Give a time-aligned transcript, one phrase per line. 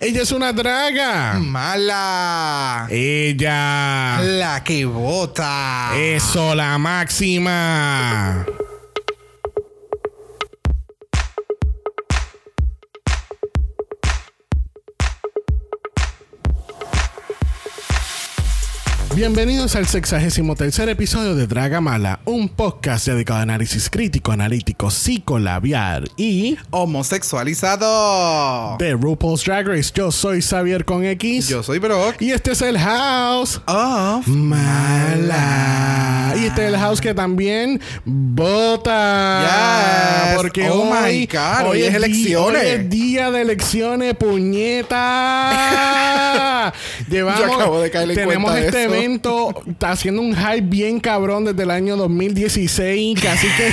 [0.00, 1.40] Ella es una draga.
[1.40, 2.86] Mala.
[2.88, 4.20] Ella.
[4.20, 5.90] La que vota.
[5.96, 8.46] Eso, la máxima.
[19.18, 26.04] Bienvenidos al 63 episodio de Draga Mala, un podcast dedicado a análisis crítico, analítico, psicolabiar
[26.16, 29.90] y homosexualizado de RuPaul's Drag Race.
[29.92, 31.48] Yo soy Xavier con X.
[31.48, 32.22] Yo soy Brock.
[32.22, 36.34] Y este es el House of Mala.
[36.36, 39.42] Y este es el House que también vota.
[40.36, 42.62] Porque oh hoy, my God, hoy, es elecciones.
[42.62, 45.48] Hoy es día de elecciones, puñeta.
[47.08, 48.94] Llevamos, Yo acabo de caer en tenemos cuenta este de eso.
[48.94, 53.24] evento está haciendo un hype bien cabrón desde el año 2016.
[53.26, 53.72] Así que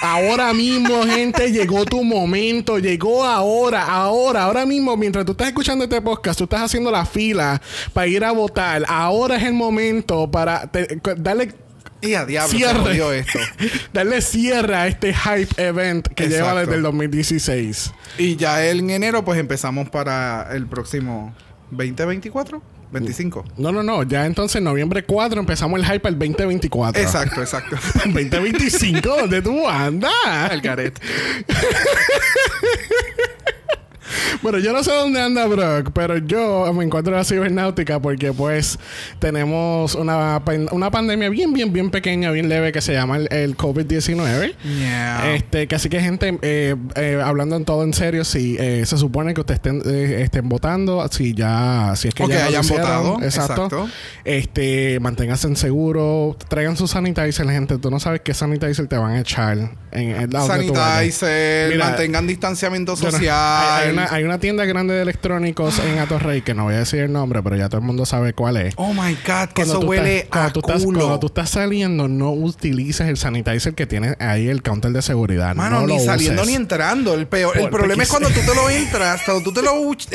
[0.00, 2.78] ahora mismo, gente, llegó tu momento.
[2.78, 7.04] Llegó ahora, ahora, ahora mismo, mientras tú estás escuchando este podcast, tú estás haciendo la
[7.06, 7.60] fila
[7.92, 8.84] para ir a votar.
[8.88, 11.52] Ahora es el momento para te- darle
[12.02, 13.18] Y a diablo, cierre.
[13.18, 13.38] esto.
[13.92, 17.92] darle cierre a este hype event que lleva desde el 2016.
[18.18, 21.34] Y ya en enero, pues empezamos para el próximo
[21.70, 22.62] 2024,
[23.00, 23.44] 25.
[23.56, 24.02] No, no, no.
[24.02, 27.02] Ya entonces, noviembre 4, empezamos el hype el 2024.
[27.02, 27.76] Exacto, exacto.
[28.04, 30.10] 2025, ¿dónde tú andas?
[30.50, 31.00] el garete.
[34.42, 38.32] Bueno, yo no sé dónde anda Brock, pero yo me encuentro en la cibernáutica porque
[38.32, 38.78] pues
[39.18, 43.56] tenemos una, una pandemia bien, bien, bien pequeña, bien leve que se llama el, el
[43.56, 44.54] COVID-19.
[44.78, 45.34] Yeah.
[45.34, 49.34] Este, casi que gente, eh, eh, hablando en todo en serio, si eh, se supone
[49.34, 52.64] que ustedes estén, eh, estén votando, si ya, si es que O ya que hayan
[52.64, 53.88] hicieron, votado, exacto, exacto.
[54.24, 59.12] este, manténganse en seguro, traigan su sanitizer, gente, tú no sabes qué sanitizer te van
[59.12, 59.56] a echar
[59.92, 60.72] en el lado que.
[60.74, 63.34] Sanitizer, Mira, mantengan distanciamiento no- social.
[63.34, 66.78] hay, hay una, hay una tienda grande de electrónicos en Atorrey que no voy a
[66.78, 68.74] decir el nombre, pero ya todo el mundo sabe cuál es.
[68.76, 70.98] Oh my God, que Cuando eso huele estás- cuando a tú estás- culo.
[71.00, 75.54] cuando tú estás saliendo, no utilices el sanitizer que tiene ahí el counter de seguridad.
[75.54, 76.52] Mano, no ni lo saliendo uses.
[76.52, 77.14] ni entrando.
[77.14, 77.56] El peor.
[77.58, 79.72] El problema es cuando tú te lo entras, cuando tú te lo,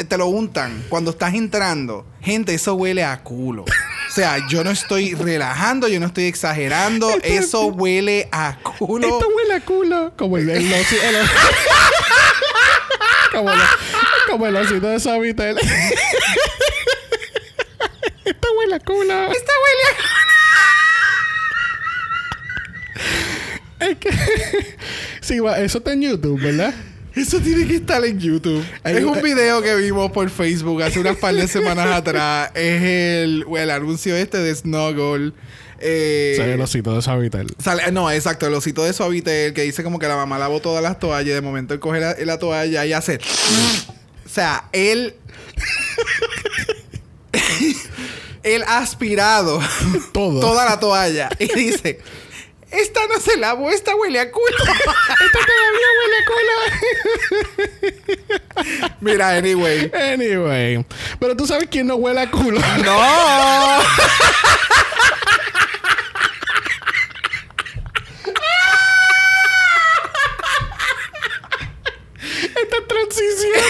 [0.07, 2.05] te lo untan, cuando estás entrando.
[2.21, 3.63] Gente, eso huele a culo.
[3.63, 7.09] O sea, yo no estoy relajando, yo no estoy exagerando.
[7.23, 9.07] Eso huele a culo.
[9.07, 10.11] Esto huele a culo.
[10.17, 11.15] Como el, el, osi- el-
[13.31, 13.59] como, el,
[14.29, 15.57] como el osito de Sabitel.
[18.25, 19.31] Esto huele a culo.
[19.31, 20.11] Esto huele a culo.
[23.79, 24.11] Es que...
[25.21, 26.73] sí, eso está en YouTube, ¿verdad?
[27.15, 28.63] Eso tiene que estar en YouTube.
[28.83, 32.51] Hay es un- un video que vimos por Facebook hace unas par de semanas atrás.
[32.53, 35.33] Es el, el anuncio este de Snuggle.
[35.83, 37.47] Eh, Sí, el osito de Sabitel.
[37.63, 40.81] Sale- no, exacto, el osito de Suavitel que dice como que la mamá lavó todas
[40.83, 43.19] las toallas y de momento él coge la, la toalla y hace.
[44.25, 45.15] o sea, él.
[48.43, 49.59] él ha aspirado
[50.13, 50.39] Todo.
[50.39, 51.99] toda la toalla y dice:
[52.71, 54.45] Esta no se lavó, esta huele a culo.
[54.57, 56.51] Esto todavía huele a culo.
[59.01, 59.91] Mira, anyway.
[59.93, 60.85] Anyway.
[61.19, 62.59] Pero tú sabes quién no huele a culo.
[62.83, 62.99] ¡No!
[73.11, 73.63] Transición.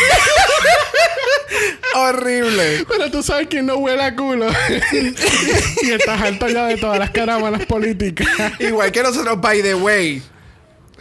[1.96, 2.86] Horrible.
[2.88, 4.48] Pero tú sabes quién no huele a culo.
[5.82, 8.28] y estás harto ya de todas las caravanas políticas.
[8.60, 10.22] Igual que nosotros, by the way.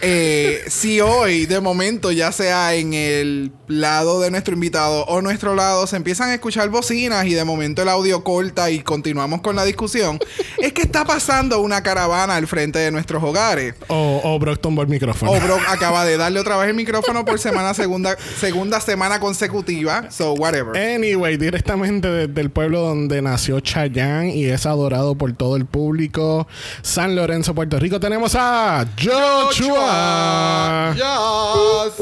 [0.01, 5.55] Eh, si hoy, de momento, ya sea en el lado de nuestro invitado o nuestro
[5.55, 9.57] lado, se empiezan a escuchar bocinas y de momento el audio corta y continuamos con
[9.57, 10.19] la discusión,
[10.59, 13.75] es que está pasando una caravana al frente de nuestros hogares.
[13.89, 15.33] O, o Brock tumbó el micrófono.
[15.33, 20.11] O Brock acaba de darle otra vez el micrófono por semana, segunda, segunda semana consecutiva.
[20.11, 20.77] So, whatever.
[20.77, 26.47] Anyway, directamente desde el pueblo donde nació Chayanne y es adorado por todo el público,
[26.83, 29.90] San Lorenzo, Puerto Rico, tenemos a Joshua.
[30.95, 31.95] Yes.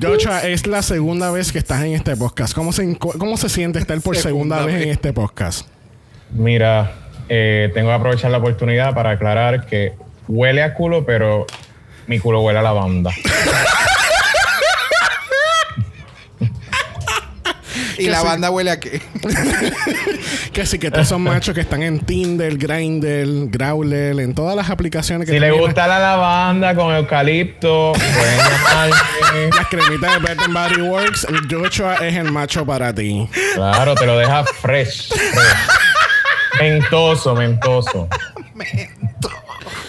[0.00, 2.54] Joshua, es la segunda vez que estás en este podcast.
[2.54, 4.90] ¿Cómo se, cómo se siente estar por segunda, Segunda vez en vez.
[4.92, 5.66] este podcast?
[6.30, 6.92] Mira,
[7.28, 9.94] eh, tengo que aprovechar la oportunidad para aclarar que
[10.28, 11.46] huele a culo, pero
[12.06, 13.10] mi culo huele a lavanda.
[18.00, 19.00] ¿Y la banda huele a qué?
[20.52, 24.68] Que sí, que todos son machos que están en Tinder, Grindr, Growler, en todas las
[24.68, 29.48] aplicaciones que Si le tienen gusta la lavanda con eucalipto, pueden llamarme.
[29.56, 33.28] las cremitas de and Body Works, Joshua es el macho para ti.
[33.54, 35.08] Claro, te lo deja fresh.
[35.08, 35.80] fresh.
[36.60, 38.08] Mentoso, mentoso.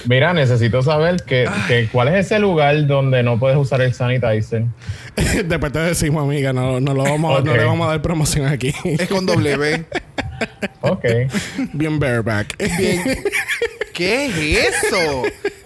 [0.06, 4.64] Mira, necesito saber que, que- cuál es ese lugar donde no puedes usar el sanitizer.
[5.46, 8.74] Después te decimos, amiga, no, no, lo vamos, no le vamos a dar promoción aquí.
[8.84, 9.86] Es con W.
[10.82, 11.06] Ok.
[11.74, 12.58] Bien bareback.
[12.78, 13.02] Bien.
[13.94, 15.24] ¿Qué es eso?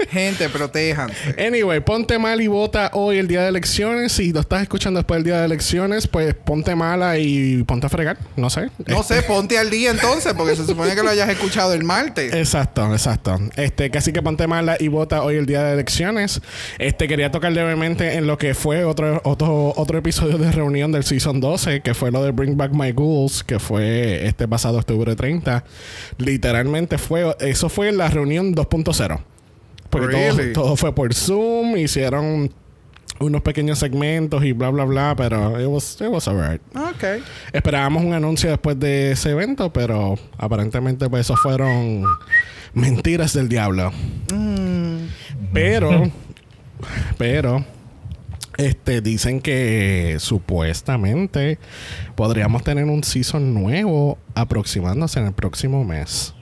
[0.10, 1.36] Gente, protéjanse.
[1.38, 4.12] Anyway, ponte mal y vota hoy el día de elecciones.
[4.14, 7.90] Si lo estás escuchando después del día de elecciones, pues ponte mala y ponte a
[7.90, 8.18] fregar.
[8.36, 8.70] No sé.
[8.88, 12.34] No sé, ponte al día entonces, porque se supone que lo hayas escuchado el martes.
[12.34, 13.40] Exacto, exacto.
[13.56, 16.42] Este, casi que ponte mala y vota hoy el día de elecciones.
[16.80, 21.04] Este, quería tocar levemente en lo que fue otro, otro, otro episodio de reunión del
[21.04, 25.16] Season 12, que fue lo de Bring Back My Ghouls, que fue este pasado octubre
[25.16, 25.64] 30.
[26.18, 29.20] Literalmente fue, eso fue la reunión 2.0.
[29.90, 30.54] Porque Really?
[30.54, 32.52] todo, todo fue por Zoom, hicieron
[33.20, 36.62] unos pequeños segmentos y bla, bla, bla, pero it was, it was alright.
[36.76, 37.24] Ok.
[37.54, 42.04] Esperábamos un anuncio después de ese evento, pero aparentemente pues eso fueron
[42.74, 43.92] mentiras del diablo.
[45.54, 46.12] Pero,
[47.18, 47.66] pero,
[48.58, 51.58] este, dicen que supuestamente
[52.16, 56.35] podríamos tener un season nuevo aproximándose en el próximo mes.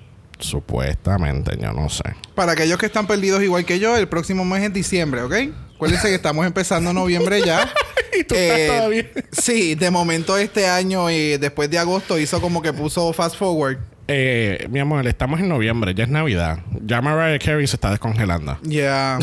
[0.44, 2.04] Supuestamente, yo no sé.
[2.36, 5.34] Para aquellos que están perdidos igual que yo, el próximo mes es diciembre, ¿ok?
[5.76, 7.72] Acuérdense que estamos empezando noviembre ya.
[8.20, 9.10] ¿Y tú estás todavía?
[9.32, 13.78] Sí, de momento este año, y después de agosto, hizo como que puso fast forward.
[14.10, 16.60] Eh, mi amor, estamos en noviembre, ya es Navidad.
[16.82, 18.60] Ya Mariah Carey se está descongelando.
[18.64, 19.18] Ya.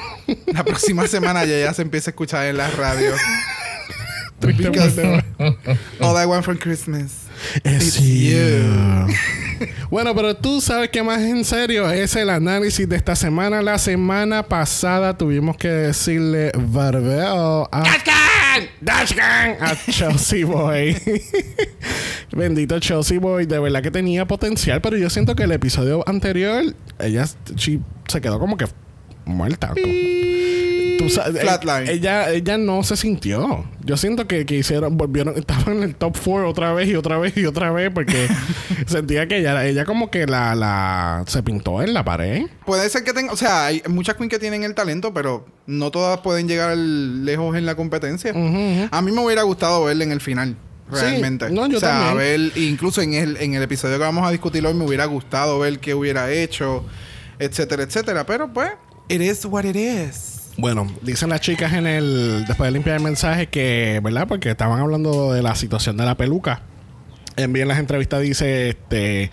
[0.52, 3.12] La próxima semana ya, ya se empieza a escuchar en la radio.
[4.38, 5.24] Tristemente.
[6.00, 7.25] All I want for Christmas.
[7.64, 8.00] Es
[9.90, 13.62] bueno, pero tú sabes que más en serio es el análisis de esta semana.
[13.62, 20.96] La semana pasada tuvimos que decirle barbeo a Dashcan, Dashcan a Chelsea Boy.
[22.32, 26.62] Bendito Chelsea Boy, de verdad que tenía potencial, pero yo siento que el episodio anterior
[26.98, 27.24] ella
[27.54, 28.66] she- se quedó como que
[29.24, 29.72] muerta.
[30.98, 31.88] Tú sabes, Flatline.
[31.88, 33.64] eh, Ella, ella no se sintió.
[33.84, 37.18] Yo siento que, que hicieron, volvieron, estaban en el top 4 otra vez y otra
[37.18, 38.28] vez y otra vez porque
[38.86, 42.46] sentía que ella, ella como que la, la se pintó en la pared.
[42.64, 45.90] Puede ser que tenga, o sea, hay muchas queens que tienen el talento, pero no
[45.90, 48.32] todas pueden llegar lejos en la competencia.
[48.90, 50.56] A mí me hubiera gustado verla en el final.
[50.92, 51.50] Sí, Realmente.
[51.50, 52.16] no, yo o sea, también.
[52.16, 55.58] ver, incluso en el, en el episodio que vamos a discutir hoy, me hubiera gustado
[55.58, 56.84] ver qué hubiera hecho,
[57.40, 58.24] etcétera, etcétera.
[58.24, 58.70] Pero pues,
[59.08, 60.35] it is what it is.
[60.58, 64.26] Bueno, dicen las chicas en el después de limpiar el mensaje que, ¿verdad?
[64.26, 66.62] Porque estaban hablando de la situación de la peluca.
[67.36, 69.30] En bien las entrevistas dice, este,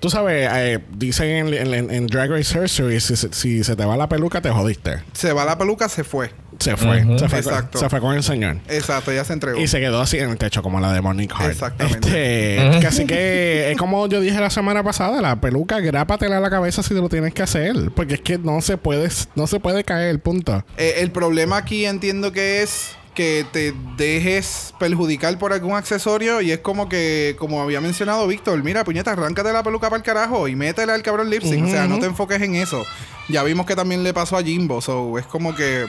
[0.00, 4.08] tú sabes, eh, dicen en, en- Drag Race History, si, si se te va la
[4.08, 4.98] peluca te jodiste.
[5.12, 6.32] Se va la peluca, se fue.
[6.60, 7.78] Se fue, se, fue con, Exacto.
[7.78, 8.58] se fue con el señor.
[8.68, 9.58] Exacto, ya se entregó.
[9.58, 11.50] Y se quedó así en el techo, como la de Monique Hart.
[11.50, 12.66] Exactamente.
[12.66, 16.40] Este, que así que es como yo dije la semana pasada, la peluca, grápatela a
[16.40, 17.90] la cabeza si te lo tienes que hacer.
[17.96, 20.64] Porque es que no se puede, no se puede caer, punto.
[20.76, 26.52] Eh, el problema aquí entiendo que es que te dejes perjudicar por algún accesorio y
[26.52, 30.48] es como que, como había mencionado Víctor, mira, puñeta, arráncate la peluca para el carajo
[30.48, 31.66] y métela al cabrón lip sync.
[31.66, 32.82] O sea, no te enfoques en eso.
[33.28, 35.86] Ya vimos que también le pasó a Jimbo, so es como que.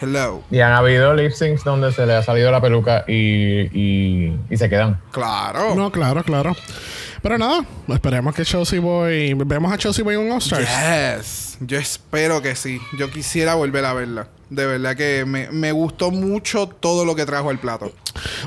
[0.00, 0.42] Hello.
[0.50, 4.56] Y han habido lip syncs donde se le ha salido la peluca y, y, y
[4.56, 5.00] se quedan.
[5.10, 5.74] Claro.
[5.74, 6.54] No, claro, claro.
[7.20, 9.34] Pero nada, esperemos que Chelsea Boy.
[9.34, 10.68] Vemos a Chelsea Boy en un All Stars.
[10.68, 11.58] Yes.
[11.60, 12.80] Yo espero que sí.
[12.98, 14.28] Yo quisiera volver a verla.
[14.50, 17.92] De verdad que me, me gustó mucho todo lo que trajo al plato.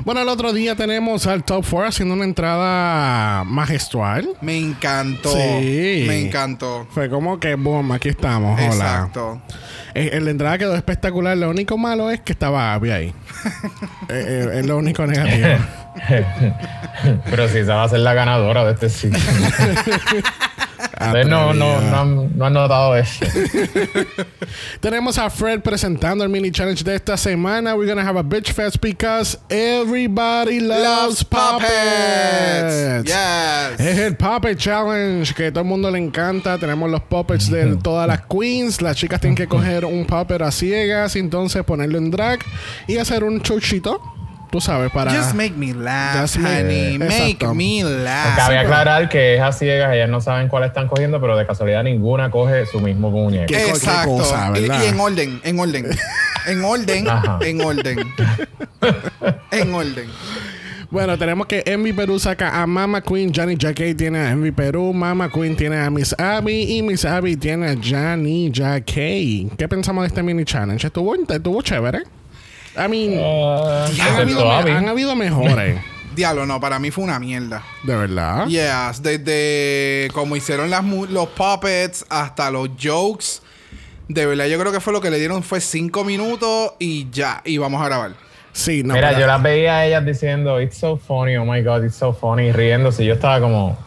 [0.04, 4.28] Bueno, el otro día tenemos al Top 4 haciendo una entrada magistral.
[4.40, 5.30] Me encantó.
[5.30, 6.04] Sí.
[6.06, 6.86] Me encantó.
[6.90, 8.58] Fue como que, boom, aquí estamos.
[8.60, 8.66] Hola.
[8.66, 9.40] Exacto.
[9.94, 11.36] Eh, en la entrada quedó espectacular.
[11.36, 13.14] Lo único malo es que estaba Abby ahí.
[14.08, 15.64] Eh, eh, es lo único negativo.
[17.30, 19.18] Pero si esa va a ser la ganadora de este sitio.
[21.06, 23.24] Ustedes no, no, no, han, no han notado eso.
[24.80, 27.74] Tenemos a Fred presentando el mini challenge de esta semana.
[27.74, 33.04] We're gonna have a bitch fest because everybody loves puppets.
[33.04, 33.80] Yes.
[33.80, 36.58] Es el Puppet Challenge que todo el mundo le encanta.
[36.58, 38.82] Tenemos los puppets de todas las queens.
[38.82, 42.40] Las chicas tienen que coger un puppet a ciegas entonces ponerlo en drag
[42.86, 44.00] y hacer un chuchito.
[44.52, 45.10] Tú sabes, para.
[45.14, 46.98] Just make me laugh, Just make- honey.
[46.98, 47.54] Make Exacto.
[47.54, 48.36] me laugh.
[48.36, 51.82] Cabe aclarar que es a ciegas, ellas no saben cuál están cogiendo, pero de casualidad
[51.82, 53.50] ninguna coge su mismo muñeco.
[53.54, 54.10] Exacto.
[54.10, 54.82] cosa, y, ¿verdad?
[54.84, 55.86] y en orden, en orden.
[56.46, 57.38] en orden, Ajá.
[57.40, 57.98] en orden.
[59.52, 60.08] en orden.
[60.90, 64.92] Bueno, tenemos que Envy Perú saca a Mama Queen, Johnny Jacquet tiene a Envy Perú,
[64.92, 69.56] Mama Queen tiene a Miss Abby y Miss Abby tiene a Johnny Jacquet.
[69.56, 70.86] ¿Qué pensamos de este mini challenge?
[70.86, 72.02] Estuvo, estuvo chévere.
[72.76, 75.80] I mean, Ah, han, habido, han habido mejores.
[76.14, 77.62] Diablo, no, para mí fue una mierda.
[77.84, 78.46] De verdad.
[78.46, 83.40] Yes, desde como hicieron las los puppets hasta los jokes.
[84.08, 87.40] De verdad, yo creo que fue lo que le dieron fue cinco minutos y ya,
[87.44, 88.12] y vamos a grabar.
[88.52, 88.92] Sí, no.
[88.92, 92.12] Mira, yo las veía a ellas diciendo, it's so funny, oh my god, it's so
[92.12, 93.04] funny, y riéndose.
[93.04, 93.78] Y yo estaba como,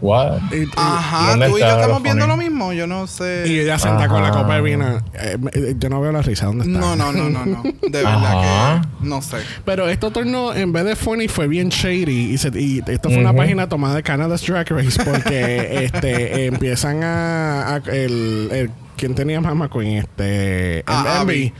[0.00, 0.40] what?
[0.52, 3.44] y- y- Ajá, ¿Dónde tú y yo estamos viendo lo mismo, yo no sé.
[3.46, 4.42] Y ella sentada con la Ajá.
[4.42, 4.98] copa de vino.
[5.14, 6.46] Eh, eh, yo no veo la risa.
[6.46, 6.78] ¿Dónde está?
[6.78, 7.62] No, no, no, no, no.
[7.62, 8.82] De verdad Ajá.
[9.00, 9.38] que no sé.
[9.64, 12.32] Pero esto tornó, en vez de funny, fue bien shady.
[12.32, 17.02] Y, se- y esto fue una página tomada de Canada's Drag Race porque este empiezan
[17.02, 19.98] a, a- el, el- ¿Quién tenía Mama Queen?
[19.98, 20.82] Este.
[20.86, 21.52] Ah, Envy.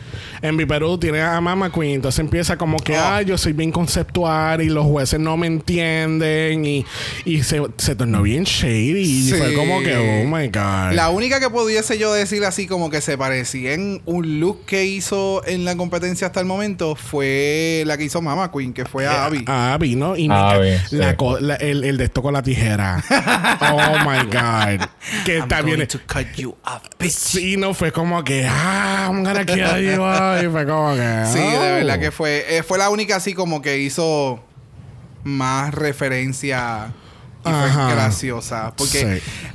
[0.42, 1.92] Envy Perú tiene a Mama Queen.
[1.94, 3.00] Entonces empieza como que, Oh.
[3.02, 6.64] ah, yo soy bien conceptual y los jueces no me entienden.
[6.64, 6.84] Y,
[7.24, 8.98] y se, se tornó bien shady.
[8.98, 9.34] Y Sí.
[9.34, 10.94] fue como que, oh my God.
[10.94, 14.84] La única que pudiese yo decir así como que se parecía en un look que
[14.84, 19.06] hizo en la competencia hasta el momento fue la que hizo Mama Queen, que fue
[19.06, 19.44] a Abby.
[19.46, 20.16] Ah, Abby, ¿no?
[20.16, 21.16] Y Abby, la sí.
[21.16, 23.02] co- la- el, el de esto con la tijera.
[23.60, 24.86] oh my God.
[25.24, 25.86] Que está bien.
[26.06, 27.27] cut you off, bitch.
[27.28, 30.02] Sí, no fue como que, ah, I'm gonna kill you.
[30.42, 31.24] Y fue como que.
[31.32, 31.60] Sí, de oh.
[31.60, 32.56] verdad que fue.
[32.56, 34.40] eh, fue la única así como que hizo
[35.24, 36.92] más referencia
[37.44, 38.72] y fue graciosa.
[38.76, 39.48] Porque Sí.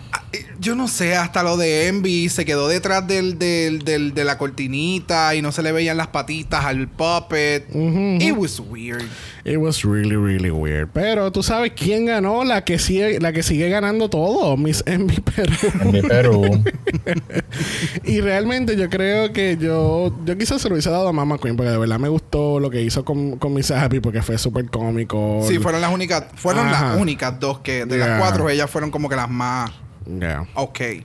[0.59, 4.37] Yo no sé, hasta lo de Envy se quedó detrás del, del, del- de la
[4.37, 7.67] cortinita y no se le veían las patitas al puppet.
[7.73, 9.03] It was weird.
[9.45, 10.89] It was really, really weird.
[10.93, 15.17] Pero tú sabes quién ganó, la que sigue, la que sigue ganando todo, Miss Envy
[15.19, 15.53] Perú.
[15.81, 16.63] En mi Perú.
[18.03, 21.55] y realmente yo creo que yo, yo quizás se lo hubiese dado a Mama Queen,
[21.55, 24.65] porque de verdad me gustó lo que hizo con, con Miss Happy, porque fue súper
[24.69, 25.43] cómico.
[25.47, 26.89] Sí, fueron las únicas, fueron Ajá.
[26.93, 28.07] las únicas dos que de Yeah.
[28.07, 29.71] las cuatro ellas fueron como que las más
[30.05, 30.45] Yeah.
[30.55, 31.03] ok.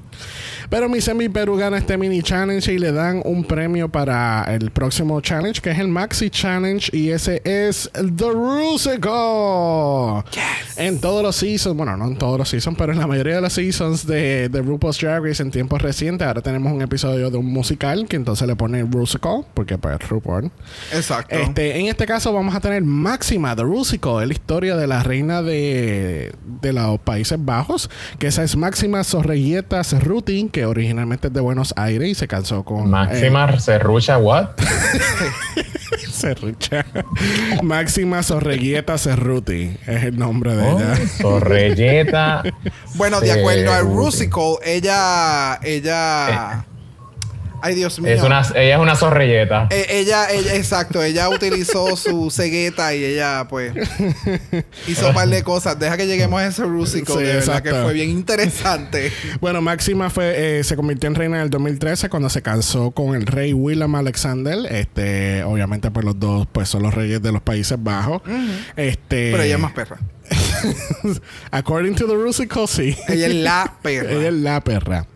[0.70, 4.70] Pero Miss Envy Perú gana este mini challenge y le dan un premio para el
[4.70, 10.24] próximo challenge, que es el Maxi Challenge, y ese es The Rusical.
[10.76, 13.40] En todos los seasons, bueno, no en todos los seasons, pero en la mayoría de
[13.40, 17.38] los seasons de, de RuPaul's Drag Race en tiempos recientes, ahora tenemos un episodio de
[17.38, 20.50] un musical que entonces le pone Rusical, porque pues RuPaul.
[20.92, 21.34] Exacto.
[21.34, 25.02] Este, en este caso vamos a tener Máxima de Rusical, es la historia de la
[25.02, 31.34] reina de, de los Países Bajos, que esa es Máxima Sorrelleta Cerruti, que originalmente es
[31.34, 32.88] de Buenos Aires y se casó con...
[32.88, 34.48] Máxima Serrucha, what?
[34.58, 35.62] eh,
[36.10, 36.86] Cerrucha.
[37.62, 40.96] Máxima Sorrelleta Cerruti es el nombre de Oh, ella.
[41.20, 42.42] Sorrelleta.
[42.94, 43.96] Bueno, de acuerdo al Cerruti.
[43.96, 46.64] Rusical, ella, ella,
[47.62, 48.12] ay Dios mío.
[48.12, 49.68] Es una, ella es una sorrelleta.
[49.70, 53.72] Eh, ella, ella, exacto, ella utilizó su cegueta y ella, pues,
[54.86, 55.78] hizo un par de cosas.
[55.78, 59.12] Deja que lleguemos a ese Rusical, Sí, de verdad que fue bien interesante.
[59.40, 63.14] Bueno, Máxima fue, eh, se convirtió en reina en el 2013 cuando se casó con
[63.14, 64.58] el rey William Alexander.
[64.70, 68.22] Este, obviamente, pues los dos pues son los reyes de los Países Bajos.
[68.76, 69.98] Este, Pero ella es más perra.
[71.50, 72.96] According to the Rusical, sí.
[73.08, 74.10] Ella es la perra.
[74.12, 75.06] Ella es la perra.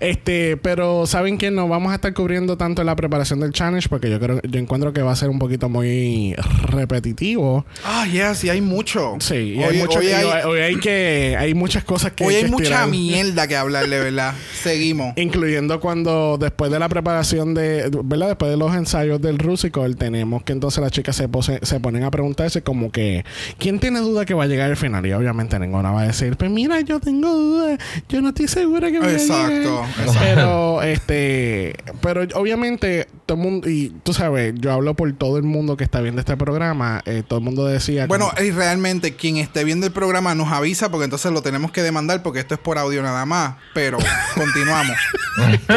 [0.00, 4.08] Este, pero saben que no vamos a estar cubriendo tanto la preparación del challenge porque
[4.10, 6.34] yo creo, yo encuentro que va a ser un poquito muy
[6.64, 7.64] repetitivo.
[7.84, 9.16] Ah, yeah, sí, hay mucho.
[9.20, 12.34] Sí, hoy, hay, mucho hoy que- hay, hoy hay que, hay muchas cosas que hoy
[12.36, 14.34] hay mucha mierda que hablarle, ¿verdad?
[14.62, 15.12] Seguimos.
[15.16, 18.28] Incluyendo cuando después de la preparación de, ¿verdad?
[18.28, 22.04] Después de los ensayos del Rusical, tenemos que entonces las chicas se, pose- se ponen
[22.04, 23.24] a preguntarse como que,
[23.58, 25.06] ¿quién tiene duda que va a llegar al final?
[25.06, 28.90] Y obviamente ninguna va a decir, pues mira, yo tengo duda, yo no estoy segura
[28.90, 29.84] que a Exacto, llegar".
[30.00, 30.12] exacto.
[30.20, 35.44] Pero, este, pero obviamente todo el mundo, y tú sabes, yo hablo por todo el
[35.44, 38.06] mundo que está viendo este programa, eh, todo el mundo decía...
[38.06, 41.70] Bueno, como- y realmente quien esté viendo el programa nos avisa porque entonces lo tenemos
[41.70, 43.54] que demandar porque esto es por audio nada más.
[43.74, 43.98] Pero
[44.34, 44.96] continuamos.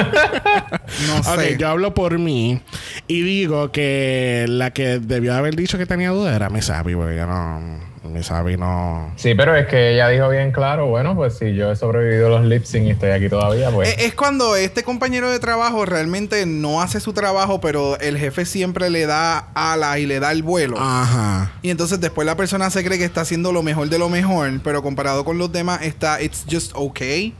[1.08, 1.58] no sé.
[1.58, 2.62] yo hablo por mí
[3.08, 7.26] y digo que la que debió haber dicho que tenía duda era Misabi, porque yo
[7.28, 7.95] no.
[8.10, 9.12] Misabi no.
[9.16, 12.30] Sí, pero es que ella dijo bien claro, bueno, pues si yo he sobrevivido a
[12.40, 13.96] los lip sync y estoy aquí todavía, pues...
[13.98, 18.90] Es cuando este compañero de trabajo realmente no hace su trabajo, pero el jefe siempre
[18.90, 20.78] le da ala y le da el vuelo.
[20.80, 21.52] Ajá.
[21.62, 24.52] Y entonces después la persona se cree que está haciendo lo mejor de lo mejor,
[24.64, 27.34] pero comparado con los demás está it's just okay.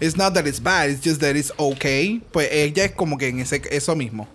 [0.00, 2.22] It's not that it's bad, it's just that it's okay.
[2.32, 4.26] Pues ella es como que en ese eso mismo.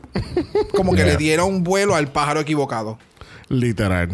[0.74, 1.12] Como que Yeah.
[1.12, 2.98] le dieron vuelo al pájaro equivocado.
[3.50, 4.10] Literal.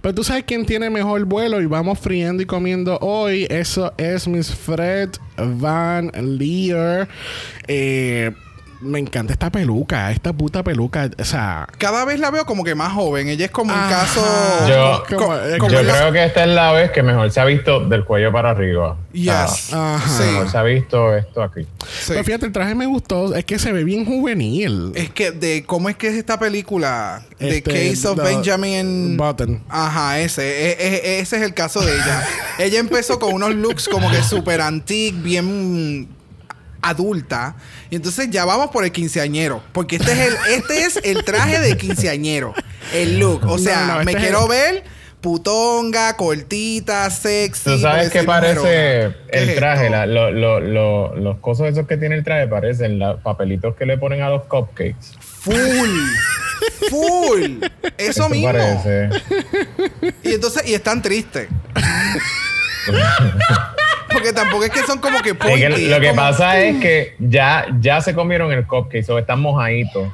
[0.00, 3.46] Pero tú sabes quién tiene mejor vuelo y vamos friendo y comiendo hoy.
[3.50, 7.08] Eso es Miss Fred Van Leer.
[7.66, 8.32] Eh,
[8.84, 11.10] me encanta esta peluca, esta puta peluca.
[11.18, 13.28] O sea, Cada vez la veo como que más joven.
[13.28, 14.20] Ella es como un caso.
[14.68, 17.44] Yo- como- como Yo la- creo que esta es la vez que mejor se ha
[17.44, 18.96] visto del cuello para arriba.
[19.12, 19.72] Yes.
[19.72, 20.00] Ajá.
[20.08, 20.22] Sí.
[20.30, 21.62] Mejor se ha visto esto aquí.
[21.62, 21.68] sí.
[22.08, 23.34] pero fíjate, el traje me gustó.
[23.34, 24.92] Es que se ve bien juvenil.
[24.94, 29.16] Es que de cómo es que es esta película The Este, Case of the- Benjamin
[29.16, 29.62] Button.
[29.68, 30.76] Ajá, ese e-
[31.16, 32.26] e- ese es el caso de ella.
[32.58, 36.08] ella empezó con unos looks como que super antique, bien
[36.88, 37.56] adulta.
[37.90, 39.62] Y entonces ya vamos por el quinceañero.
[39.72, 42.54] Porque este es el, este es el traje de quinceañero.
[42.92, 43.44] El look.
[43.46, 47.64] O sea, No, no, me este es quiero el- ver putonga, cortita, sexy.
[47.64, 49.16] ¿Tú sabes qué parece mujerona.
[49.32, 49.88] ¿Qué el traje?
[49.88, 53.86] La- lo- lo- lo- los cosas esos que tiene el traje parecen los papelitos que
[53.86, 55.14] le ponen a los cupcakes.
[55.20, 55.54] Full.
[56.90, 57.64] Full.
[57.96, 58.52] Eso, mismo.
[58.52, 59.08] parece.
[60.22, 61.48] Y entonces, y están tristes.
[64.14, 66.80] Porque tampoco es que son como que Es que pointy, lo que como- pasa es
[66.80, 70.08] que ya, ya se comieron el cupcake, o están mojaditos.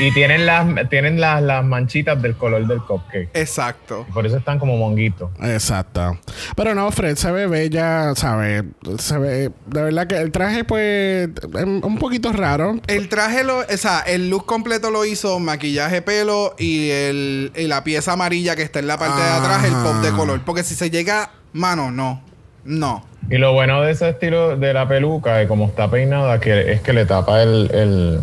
[0.00, 3.28] y tienen las, tienen las, las manchitas del color del cupcake.
[3.34, 4.06] Exacto.
[4.14, 5.30] Por eso están como monguitos.
[5.42, 6.18] Exacto.
[6.56, 8.64] Pero no, Fred se ve bella, ¿sabes?
[8.98, 9.50] Se ve.
[9.66, 11.28] De verdad que el traje, pues.
[11.28, 12.80] es un poquito raro.
[12.86, 17.66] El traje, lo, o sea, el look completo lo hizo maquillaje, pelo y, el, y
[17.66, 20.40] la pieza amarilla que está en la parte de atrás, el pop de color.
[20.44, 22.22] Porque si se llega, mano, no.
[22.64, 23.04] No.
[23.30, 26.80] Y lo bueno de ese estilo de la peluca, de cómo está peinada, que es
[26.80, 28.20] que le tapa el, el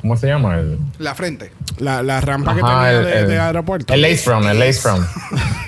[0.00, 0.58] ¿cómo se llama?
[0.58, 1.52] El, La frente.
[1.78, 3.92] La, la rampa que tenía el- de, el- de aeropuerto.
[3.94, 5.06] El lace front, el lace front.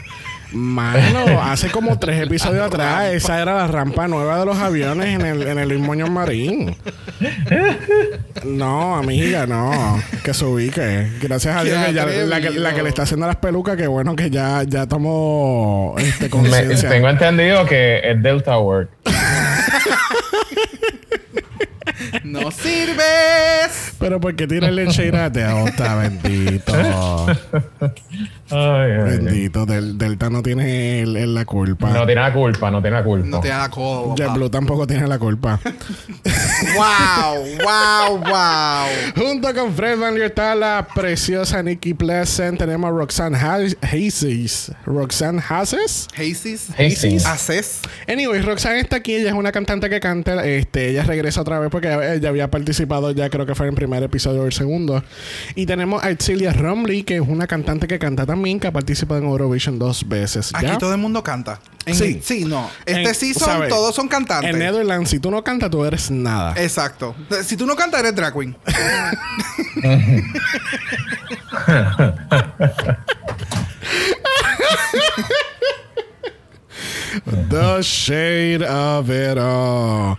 [0.52, 5.20] Mano, hace como tres episodios atrás, esa era la rampa nueva de los aviones en
[5.26, 6.74] el, en el Luis Marín.
[8.44, 10.02] No, amiga, no.
[10.24, 11.10] Que se ubique.
[11.20, 13.86] Gracias a Dios que ya la, que, la que le está haciendo las pelucas, que
[13.86, 16.88] bueno que ya, ya tomó este Me- conciencia.
[16.88, 18.88] tengo entendido que es Delta Work.
[22.28, 23.92] ¡No sirves!
[23.98, 26.72] Pero porque tirarle el shade a Delta, bendito.
[28.50, 28.98] Ay, ay, ay.
[29.18, 29.66] Bendito.
[29.66, 31.90] Del, Delta no tiene el- el la culpa.
[31.90, 33.26] No tiene la culpa, no tiene la culpa.
[33.26, 34.10] No te da codo.
[34.14, 34.16] papá.
[34.24, 35.60] JetBlue tampoco tiene la culpa.
[36.76, 37.44] ¡Wow!
[37.64, 38.18] ¡Wow!
[38.18, 38.88] ¡Wow!
[39.16, 42.58] Junto con Fred Van Leer está la preciosa Nikki Pleasant.
[42.58, 44.72] Tenemos a Roxanne Ha- Hazes.
[44.86, 46.08] ¿Roxanne Hazes?
[46.16, 47.26] Hastings.
[47.26, 47.80] Haces.
[48.06, 49.14] Anyway, Roxanne está aquí.
[49.14, 50.44] Ella es una cantante que canta.
[50.46, 53.76] Este, ella regresa otra vez porque ella, había participado ya, creo que fue en el
[53.76, 55.02] primer episodio o el segundo.
[55.54, 59.20] Y tenemos a Celia Romley, que es una cantante que canta también, que ha participado
[59.20, 60.50] en Eurovision dos veces.
[60.54, 60.78] Aquí ¿ya?
[60.78, 61.60] todo el mundo canta.
[61.86, 62.20] En- Sí.
[62.22, 62.68] Sí, no.
[62.84, 63.68] Este En- season ¿sabes?
[63.70, 64.50] todos son cantantes.
[64.50, 66.54] En Netherlands, si tú no cantas, tú eres nada.
[66.62, 67.14] Exacto.
[67.44, 68.56] Si tú no cantas, eres drag queen.
[77.50, 80.18] The Shade of It All.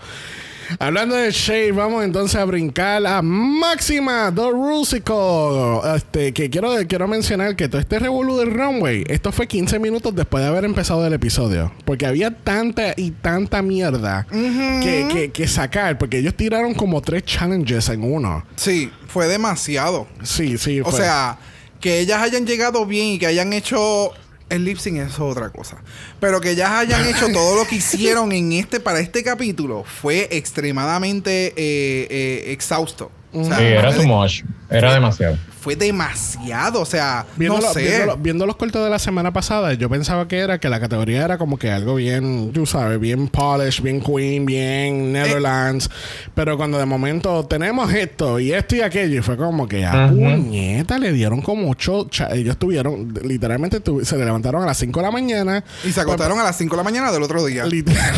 [0.78, 5.96] Hablando de Shade, vamos entonces a brincar a Máxima, The Rusical.
[5.96, 10.14] Este, que quiero, quiero mencionar que todo este revolú del runway, esto fue 15 minutos
[10.16, 11.72] después de haber empezado el episodio.
[11.86, 15.98] Porque había tanta y tanta mierda que, que- que sacar.
[15.98, 18.46] Porque ellos tiraron como tres challenges en uno.
[18.56, 20.08] Sí, fue demasiado.
[20.24, 20.82] Sí, sí.
[20.82, 21.38] O fue- sea,
[21.80, 24.12] que ellas hayan llegado bien y que hayan hecho
[24.50, 25.78] el lip sync es otra cosa.
[26.20, 30.28] Pero que ellas hayan hecho todo lo que hicieron en este para este capítulo fue
[30.32, 33.12] extremadamente eh, eh, exhausto.
[33.32, 34.44] O sea, Sí, era too much.
[34.70, 35.38] Era demasiado.
[35.62, 36.82] Fue demasiado.
[36.82, 37.82] O sea, Viendo, no lo- sé.
[37.82, 40.80] viendo lo- viendo los cortos de la semana pasada, yo pensaba que era que la
[40.80, 45.90] categoría era como que algo bien, tú sabes, bien polish, bien queen, bien Netherlands.
[46.34, 50.06] Pero cuando de momento tenemos esto y esto y aquello, y fue como que a
[50.08, 50.16] Ujú.
[50.16, 52.08] puñeta le dieron como ocho.
[52.10, 55.64] cha- ellos tuvieron, literalmente tu- se levantaron a las 5 de la mañana.
[55.84, 57.66] y se acostaron a las 5 de la mañana del otro día.
[57.66, 58.16] Literal.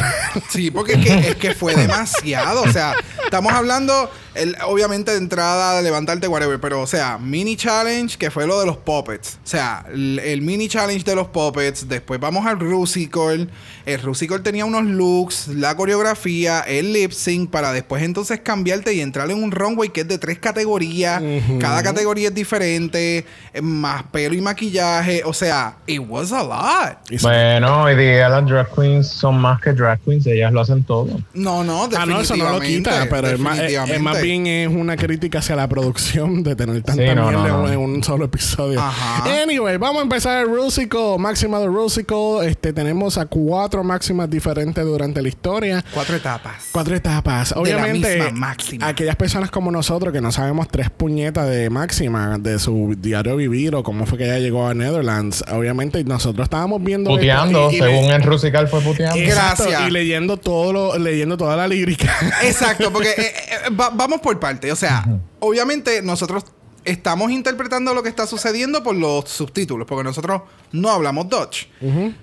[0.50, 2.62] Sí, porque es que, es que fue demasiado.
[2.64, 6.60] O sea, estamos hablando, el, obviamente, de entrada, de levantarte, whatever.
[6.60, 9.38] Pero, o sea, mini challenge, que fue lo de los puppets.
[9.44, 11.88] O sea, el, el mini challenge de los puppets.
[11.88, 13.50] Después vamos al Rusical.
[13.86, 19.02] El Rusical tenía unos looks, la coreografía, el lip sync, para después entonces cambiarte y
[19.02, 21.22] entrar en un runway que es de tres categorías.
[21.60, 25.24] Cada categoría es diferente, eh, más pelo y maquillaje.
[25.26, 27.22] O sea, it was a lot.
[27.22, 31.20] Bueno, hoy día las drag queens son más que drag queens, ellas lo hacen todo.
[31.34, 34.48] No, no, Ah, no, eso no lo quita, pero es más, es- es más bien
[34.48, 37.70] es una crítica hacia la producción de tener tanta Sí, no, mierda no, no.
[37.72, 38.80] en un solo episodio.
[38.80, 39.42] Ajá.
[39.44, 42.46] Anyway, vamos a empezar el Rusical, Máxima de Rusical.
[42.46, 45.84] Este, tenemos a cuatro máximas diferentes durante la historia.
[45.94, 46.70] Cuatro etapas.
[46.72, 47.50] Cuatro etapas.
[47.50, 48.88] De la Obviamente, misma máxima.
[48.88, 53.76] aquellas personas como nosotros que no sabemos tres puñetas de máxima de su diario vivir
[53.76, 57.10] o cómo fue que ella llegó a Netherlands, obviamente nosotros estábamos viendo.
[57.12, 59.18] Puteando, y- y según le- el Rusical fue puteando.
[59.20, 59.88] Exacto, Gracias.
[59.90, 62.12] Y leyendo todo lo, leyendo toda la lírica.
[62.44, 63.34] Exacto, porque eh,
[63.68, 64.72] eh, va- vamos por parte.
[64.72, 65.06] O sea,
[65.40, 66.44] obviamente nosotros
[66.84, 71.68] estamos interpretando lo que está sucediendo por los subtítulos, porque nosotros no hablamos Dutch.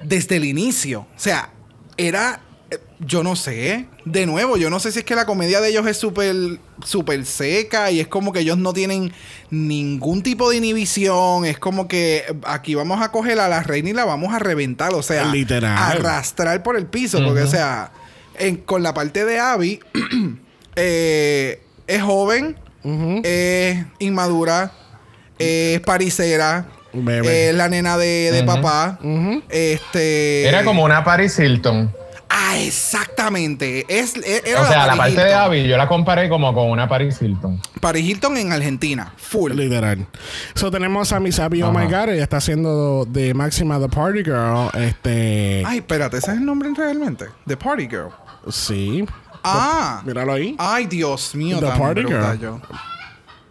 [0.05, 1.01] Desde el inicio.
[1.17, 1.51] O sea,
[1.97, 2.41] era.
[2.71, 3.87] eh, Yo no sé.
[4.05, 6.35] De nuevo, yo no sé si es que la comedia de ellos es súper
[6.85, 9.13] súper seca y es como que ellos no tienen
[9.51, 11.45] ningún tipo de inhibición.
[11.45, 14.93] Es como que aquí vamos a coger a la reina y la vamos a reventar.
[14.95, 15.77] O sea, Literal.
[15.77, 17.23] arrastrar por el piso.
[17.25, 17.93] Porque, o sea,
[18.39, 19.81] en- con la parte de Abby,
[20.77, 22.57] eh, es joven,
[23.25, 24.71] es inmadura,
[25.39, 27.51] es paricera, Bebé.
[27.51, 28.99] es la nena de, de papá.
[29.49, 30.47] Este.
[30.47, 31.93] Era como una Paris Hilton.
[32.31, 33.87] Ah, exactamente.
[33.89, 35.35] Es, e- era O sea, la Paris parte de.
[35.35, 37.61] Abby yo la comparé como con una Paris Hilton.
[37.81, 39.15] Paris Hilton en Argentina.
[39.17, 39.53] Full.
[39.53, 40.07] Literal.
[40.55, 41.79] So tenemos a Misabi Oh Ajá.
[41.79, 42.11] My God.
[42.11, 44.69] Ella está haciendo de Máxima The Party Girl.
[44.79, 45.63] Este.
[45.67, 47.27] Ay, espérate, ¿ese es el nombre realmente?
[47.47, 48.11] The Party Girl.
[48.51, 49.07] Sí.
[49.55, 50.03] Ah.
[50.05, 50.55] Míralo ahí.
[50.59, 51.59] Ay, Dios mío.
[51.61, 52.39] The Party Girl.
[52.41, 52.61] yo.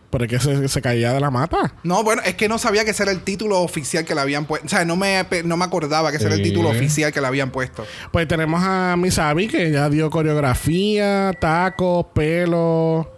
[0.09, 1.73] Porque se, se caía de la mata.
[1.83, 4.45] No, bueno, es que no sabía que ese era el título oficial que le habían
[4.45, 4.65] puesto.
[4.65, 7.27] O sea, no me, no me acordaba que ese era el título oficial que le
[7.27, 7.85] habían puesto.
[8.11, 13.16] Pues tenemos a Misabi que ya dio coreografía, tacos, pelo.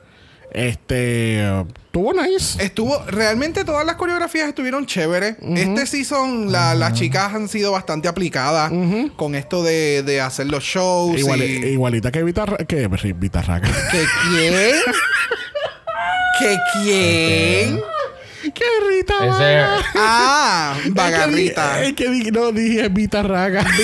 [0.52, 1.44] Este.
[1.92, 2.64] Tuvo nice.
[2.64, 5.36] Estuvo, realmente todas las coreografías estuvieron chéveres.
[5.42, 8.72] Este season, la- las chicas han sido bastante aplicadas
[9.16, 11.20] con esto de, de hacer los shows.
[11.20, 12.58] Igual- y- Igualita que Vitarra.
[12.58, 13.68] Que Vitarraca.
[13.92, 14.76] ¿Que quién?
[16.40, 17.82] ¿Que quién?
[18.54, 19.14] ¡Qué rita!
[19.22, 19.84] Ese-!
[19.96, 21.84] Ah, bagarrita.
[21.84, 23.66] Es que di- no dije Vitarraga.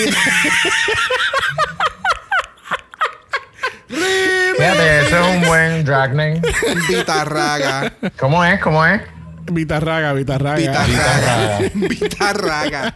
[3.87, 6.41] Fíjate, ese es un buen drag name.
[6.89, 7.91] Bitarraga.
[8.19, 8.59] ¿Cómo es?
[8.61, 9.01] ¿Cómo es?
[9.51, 10.55] Vitarraga, Vitarraga.
[10.57, 11.59] Bitarraga.
[11.75, 12.95] Bitarraga.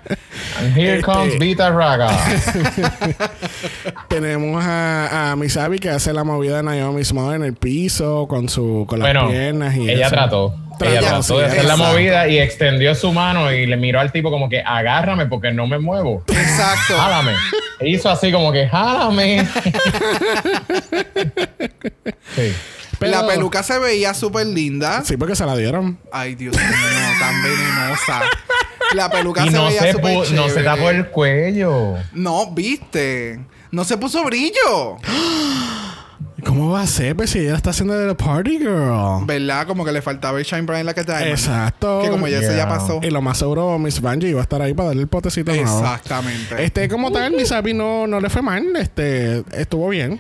[0.60, 2.10] And here Este- comes Vita Raga.
[4.08, 8.50] Tenemos a, a Misabi que hace la movida de Naomi Smoke en el piso con
[8.50, 10.16] su con las Bueno, piernas y ella eso.
[10.16, 10.56] trató.
[10.80, 14.00] Trató, ella trató sí, de hacer la movida y extendió su mano y le miró
[14.00, 16.24] al tipo como que agárrame porque no me muevo.
[16.28, 16.98] Exacto.
[16.98, 17.34] Jálame.
[17.82, 19.46] Hizo así como que jálame.
[22.36, 22.54] sí.
[23.00, 25.04] Pero- La peluca se veía súper linda.
[25.06, 25.98] Sí, porque se la dieron.
[26.12, 26.66] Ay, Dios mío,
[27.20, 28.22] tan venenosa.
[28.94, 30.64] La peluca Y se no veía se, súper pu- no se chévere.
[30.66, 31.96] tapó el cuello.
[32.14, 33.40] No, viste.
[33.72, 34.98] No se puso brillo.
[36.46, 37.16] ¿Cómo va a ser?
[37.16, 39.26] Pues si ella está haciendo de la party girl.
[39.26, 39.68] ¿Verdad?
[39.68, 41.28] Como que le faltaba el Shine Bright like a diamond.
[41.28, 42.02] Exacto.
[42.04, 42.58] Que como ya se Yeah.
[42.58, 43.00] ya pasó.
[43.04, 45.80] Y lo más seguro, Miss Bungie iba a estar ahí para darle el potecito nuevo.
[45.80, 46.64] Exactamente.
[46.64, 48.64] Este, como tal, Misabi no, no le fue mal.
[48.76, 50.20] Este, estuvo bien.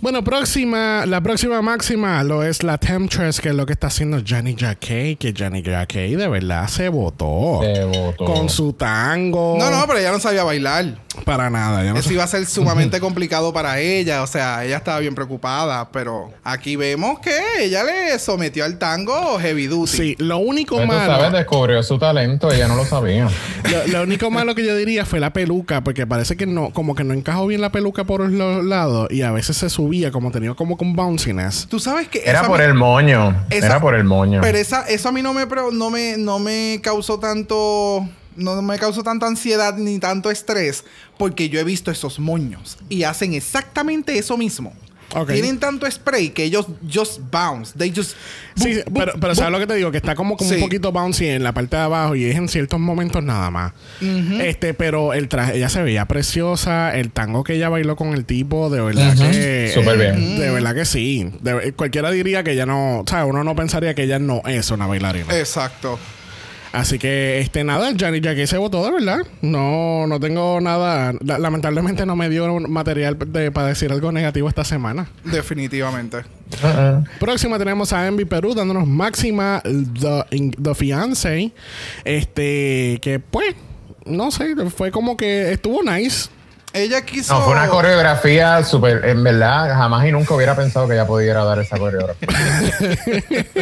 [0.00, 4.20] Bueno, próxima, la próxima máxima lo es la Temptress, que es lo que está haciendo
[4.26, 7.60] Johnny Jacquet, que Johnny Jacquet de verdad se votó.
[7.62, 8.24] Se votó.
[8.24, 9.56] Con su tango.
[9.58, 10.98] No, no, pero ella no sabía bailar.
[11.24, 11.82] Para nada.
[11.82, 14.22] ya no Eso iba a ser sumamente complicado para ella.
[14.22, 15.90] O sea, ella estaba bien preocupada.
[15.90, 19.90] Pero aquí vemos que ella le sometió al tango heavy duty.
[19.96, 21.06] Sí, lo único tú malo.
[21.16, 23.28] sabes, descubrió su talento, ella no lo sabía.
[23.66, 26.94] Lo, lo único malo que yo diría fue la peluca, porque parece que no, como
[26.94, 30.30] que no encajó bien la peluca por los lados y a veces se subía, como
[30.30, 31.66] tenía como con bounciness.
[31.68, 33.44] Tú sabes que Era por el moño.
[33.50, 34.40] esa- Era por el moño.
[34.42, 38.06] Pero esa, eso a mí no me, no me, no me causó tanto.
[38.36, 40.84] No me causó tanta ansiedad ni tanto estrés.
[41.16, 42.76] Porque yo he visto esos moños.
[42.90, 44.74] Y hacen exactamente eso mismo.
[45.14, 45.30] Ok.
[45.32, 47.72] Tienen tanto spray que ellos just bounce.
[47.78, 48.16] They just.
[48.56, 49.34] Sí, pero, pero.
[49.34, 49.90] ¿sabes lo que te digo?
[49.90, 50.56] Que está como, como Sí.
[50.56, 53.72] un poquito bouncy en la parte de abajo y es en ciertos momentos nada más.
[54.40, 56.96] Este, pero el traje, ella se veía preciosa.
[56.96, 59.70] El tango que ella bailó con el tipo, de verdad que.
[59.72, 60.38] Súper eh, bien.
[60.38, 61.30] De verdad que sí.
[61.40, 63.00] De- cualquiera diría que ella no.
[63.00, 65.36] O sea, uno no pensaría que ella no es una bailarina.
[65.38, 65.98] Exacto.
[66.76, 69.20] Así que, este, nada, Johnny Jackie se votó, de verdad.
[69.40, 71.14] No, no tengo nada.
[71.24, 75.08] la- lamentablemente no me dio material de, para decir algo negativo esta semana.
[75.24, 76.18] Definitivamente.
[76.62, 77.02] Uh-uh.
[77.18, 81.50] Próxima tenemos a Envy Perú dándonos máxima The, the Fiance.
[82.04, 83.54] Este, que pues,
[84.04, 86.28] no sé, fue como que estuvo nice.
[86.76, 87.34] Ella quiso.
[87.34, 89.04] No, fue una coreografía súper.
[89.06, 92.28] En verdad, jamás y nunca hubiera pensado que ella pudiera dar esa coreografía.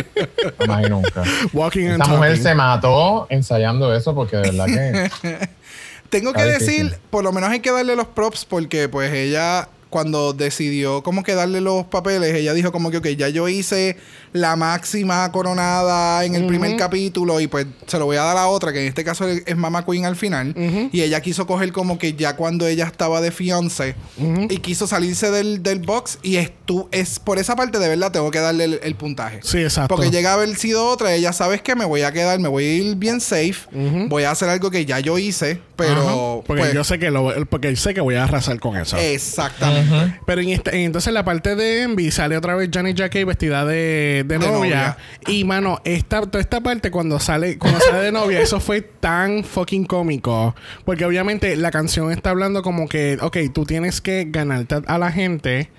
[0.59, 1.23] jamás y nunca.
[1.53, 2.43] Walking Esta mujer talking.
[2.43, 5.49] se mató ensayando eso porque de verdad que.
[6.11, 10.33] Tengo que decir, por lo menos hay que darle los props porque pues ella cuando
[10.33, 13.97] decidió como que darle los papeles, ella dijo como que, ok, ya yo hice
[14.33, 18.49] la máxima coronada en el primer capítulo y pues se lo voy a dar a
[18.49, 20.53] otra, que en este caso es Mama Queen al final.
[20.91, 25.31] Y ella quiso coger como que ya cuando ella estaba de fiance y quiso salirse
[25.31, 28.81] del, del box y estu es por esa parte de verdad tengo que darle el,
[28.83, 29.39] el puntaje.
[29.45, 29.95] Sí, exacto.
[29.95, 32.65] Porque llega a haber sido otra, ella sabes que me voy a quedar, me voy
[32.65, 33.69] a ir bien safe,
[34.09, 37.33] voy a hacer algo que ya yo hice, pero porque pues, yo sé que lo,
[37.47, 38.97] porque sé que voy a arrasar con eso.
[38.97, 39.84] exactamente.
[40.27, 44.25] Pero en este- entonces la parte de Envy sale otra vez Janet Jackie vestida de,
[44.25, 44.51] de De novia.
[44.53, 44.97] novia.
[45.29, 49.45] Y mano, esta, toda esta parte cuando sale, cuando sale de novia, eso fue tan
[49.45, 50.55] fucking cómico.
[50.85, 55.11] Porque obviamente la canción está hablando como que, ok, tú tienes que ganarte a la
[55.13, 55.71] gente.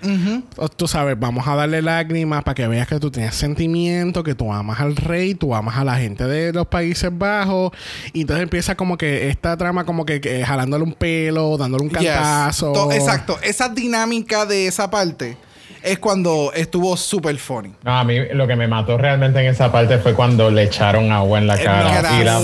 [0.76, 4.52] Tú sabes, vamos a darle lágrimas para que veas que tú tienes sentimiento, que tú
[4.52, 7.72] amas al rey, tú amas a la gente de los Países Bajos.
[8.12, 11.90] Y entonces empieza como que esta trama como que, que jalándole un pelo, dándole un
[11.90, 11.98] Yes.
[12.10, 12.72] cantazo.
[12.72, 15.36] To- exacto, esas dinámica de esa parte
[15.82, 17.72] es cuando estuvo súper funny.
[17.84, 21.12] No, a mí lo que me mató realmente en esa parte fue cuando le echaron
[21.12, 22.20] agua en la cara.
[22.20, 22.40] y, la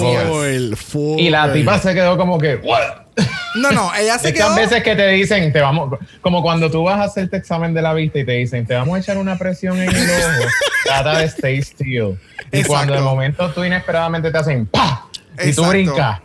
[1.19, 2.81] y la tipa se quedó como que, ¿what?
[3.57, 4.57] No, no, ella se Estas quedó.
[4.57, 7.93] veces que te dicen, te vamos, como cuando tú vas a hacerte examen de la
[7.95, 10.49] vista y te dicen, te vamos a echar una presión en el ojo,
[10.85, 12.17] trata de stay still.
[12.53, 12.69] Y Exacto.
[12.69, 15.07] cuando de momento tú inesperadamente te hacen ¡pa!
[15.45, 16.21] Y tú brincas.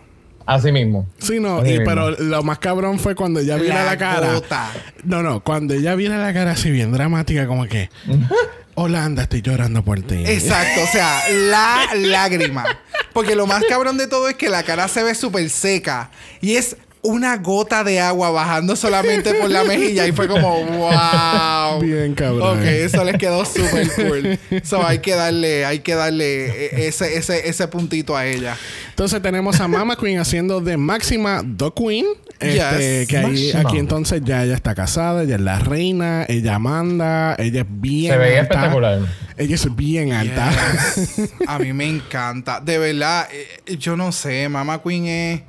[0.48, 1.08] Así mismo.
[1.20, 1.86] Sí, no, y- mismo.
[1.86, 4.34] pero lo más cabrón fue cuando ella viene La a la cara.
[4.34, 4.72] gota.
[5.04, 7.90] No, no, cuando ella viene a la cara así bien dramática, como que.
[8.80, 10.24] Holanda, estoy llorando por ti.
[10.26, 12.64] Exacto, o sea, la lágrima.
[13.12, 16.56] Porque lo más cabrón de todo es que la cara se ve súper seca y
[16.58, 21.82] es una gota de agua bajando solamente por la mejilla y fue como, wow.
[21.82, 22.60] Bien cabrón.
[22.60, 24.39] Ok, eso les quedó súper cool.
[24.63, 28.58] So hay que darle, hay que darle e- ese, ese, ese puntito a ella.
[28.89, 32.06] Entonces tenemos a Mama Queen haciendo de Máxima The Queen.
[32.39, 33.08] Este, Yes.
[33.08, 37.62] que ahí, aquí entonces ya ella está casada, ella es la reina, ella manda, ella
[37.62, 38.54] es bien Se veía alta.
[38.54, 39.00] espectacular.
[39.38, 40.52] Ella es bien alta.
[40.96, 41.32] Yes.
[41.48, 42.60] A mí me encanta.
[42.60, 45.41] De verdad, eh, yo no sé, Mama Queen es,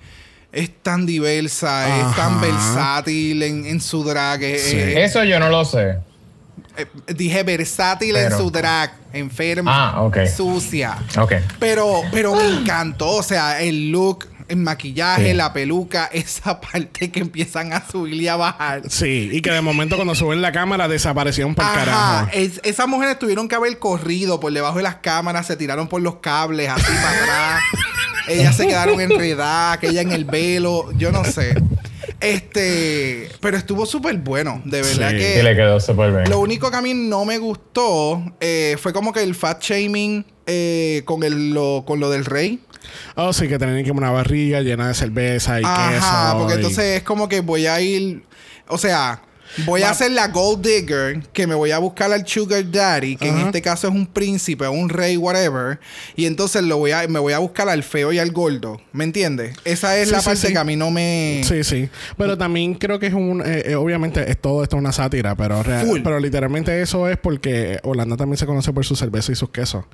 [0.52, 4.40] es tan diversa, es tan versátil en, en su drag.
[4.40, 4.76] Sí.
[4.76, 5.98] eh, Eso yo no lo sé.
[6.76, 10.96] eh, dije versátil en su drag, enferma, Ah, sucia.
[11.58, 15.34] Pero, pero me encantó, o sea, el look, el maquillaje, Sí.
[15.34, 18.82] la peluca, esa parte que empiezan a subir y a bajar.
[18.88, 22.28] Sí, y que de momento cuando suben la cámara desaparecieron por Ajá, carajo.
[22.32, 26.00] es- esas mujeres tuvieron que haber corrido por debajo de las cámaras, se tiraron por
[26.00, 27.62] los cables, así para atrás.
[28.28, 31.54] Ellas se quedaron enredadas, aquella en el velo, yo no sé.
[32.20, 35.36] Este, pero estuvo súper bueno, de verdad Sí, que.
[35.36, 36.30] Sí, le quedó súper bien.
[36.30, 40.24] Lo único que a mí no me gustó eh, fue como que el fat shaming
[40.46, 42.60] eh, con, el, lo, con lo del rey.
[43.16, 45.90] Oh, sí, que tenían que una barriga llena de cerveza y Ajá,
[46.32, 46.38] queso.
[46.38, 48.24] porque y- entonces es como que voy a ir.
[48.68, 49.22] O sea,
[49.66, 53.28] voy a hacer la gold digger, que me voy a buscar al sugar daddy, que
[53.28, 55.78] en este caso es un príncipe, un rey, whatever.
[56.16, 58.80] Y entonces lo voy a, me voy a buscar al feo y al gordo.
[58.92, 59.56] ¿Me entiendes?
[59.64, 60.52] Esa es Sí, la sí, parte sí.
[60.52, 61.42] que a mí no me.
[61.44, 61.88] Sí, sí.
[62.16, 63.42] Pero también creo que es un...
[63.44, 67.16] eh, eh, obviamente es todo esto es una sátira, pero, real- pero literalmente eso es
[67.16, 69.84] porque Holanda también se conoce por su cerveza y sus quesos.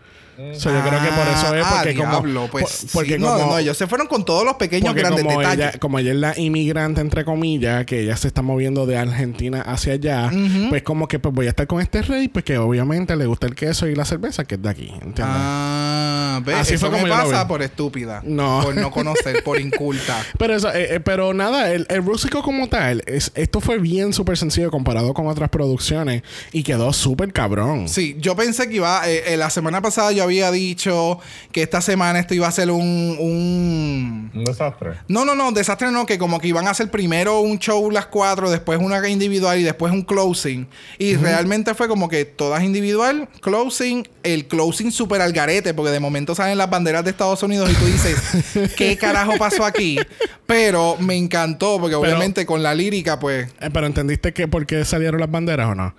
[0.58, 2.10] So, yo creo que por eso es Ah, porque como...
[2.10, 3.18] diablo, pues, por- porque sí.
[3.20, 3.46] No, como...
[3.52, 5.68] no, ellos se fueron con todos los pequeños grandes como detalles.
[5.70, 9.60] ella, como ella es la inmigrante, entre comillas, que ella se está moviendo de Argentina
[9.62, 10.30] hacia allá,
[10.70, 13.46] pues como que pues voy a estar con este rey, pues que obviamente le gusta
[13.46, 15.24] el queso y la cerveza, que es de aquí, ¿entiendes?
[15.26, 16.56] Ah, ¿ves?
[16.56, 18.20] Así Eso fue como me pasa por estúpida.
[18.24, 18.60] No.
[18.62, 20.16] Por no conocer, por inculta.
[20.38, 24.12] Pero eso, eh, eh, pero nada, el, el rústico como tal, es, esto fue bien
[24.12, 27.88] súper sencillo comparado con otras producciones y quedó súper cabrón.
[27.88, 29.08] Sí, yo pensé que iba.
[29.08, 31.20] eh, eh, la semana pasada yo había dicho
[31.52, 33.16] que esta semana esto iba a ser un.
[33.20, 34.94] un Un desastre.
[35.08, 38.06] no, no, no, desastre no, que como que iban a hacer primero un show las
[38.06, 40.66] cuatro, después una individual y después un closing.
[40.98, 46.00] Y realmente fue como que todas individual, closing, el closing super al garete, porque de
[46.00, 49.98] momento salen las banderas de Estados Unidos y tú dices, ¿qué carajo pasó aquí?
[50.46, 53.50] Pero me encantó, porque obviamente con la lírica, pues.
[53.60, 55.94] Eh, pero ¿entendiste que por qué salieron las banderas o no?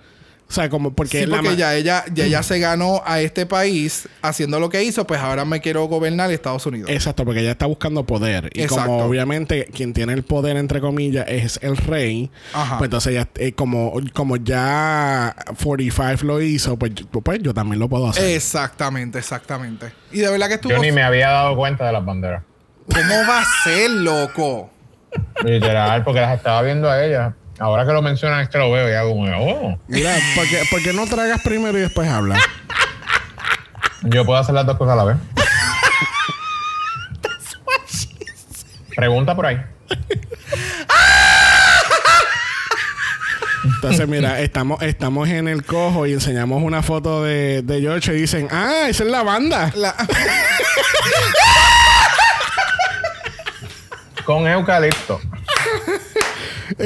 [0.48, 1.20] O sea, como porque...
[1.20, 4.70] sí, la porque ma- ya ella, ya ella se ganó a este país haciendo lo
[4.70, 6.88] que hizo, pues ahora me quiero gobernar Estados Unidos.
[6.88, 8.50] Exacto, porque ella está buscando poder.
[8.54, 8.84] Y Exacto.
[8.86, 12.78] como obviamente quien tiene el poder, entre comillas, es el rey, Ajá.
[12.78, 17.80] pues entonces ya, eh, como, como ya 45 lo hizo, pues, yo- pues yo también
[17.80, 18.24] lo puedo hacer.
[18.36, 19.92] Exactamente, exactamente.
[20.12, 20.72] Y de verdad que estuvo.
[20.74, 22.44] Yo ni me había dado cuenta de las banderas.
[22.88, 24.70] ¿Cómo va a ser, loco?
[25.44, 27.34] Literal, porque las estaba viendo a ella.
[27.58, 30.62] Ahora que lo mencionan es que lo veo y hago como, oh, Mira, ¿por qué,
[30.70, 32.40] por qué no tragas primero y después hablas?
[34.02, 35.16] yo puedo hacer las dos cosas a la vez.
[38.94, 39.60] Pregunta por ahí.
[43.64, 48.20] Entonces, mira, estamos, estamos en el cojo y enseñamos una foto de, de George y
[48.20, 49.72] dicen, ah, esa es la banda.
[49.74, 49.94] La-
[54.24, 55.20] Con eucalipto.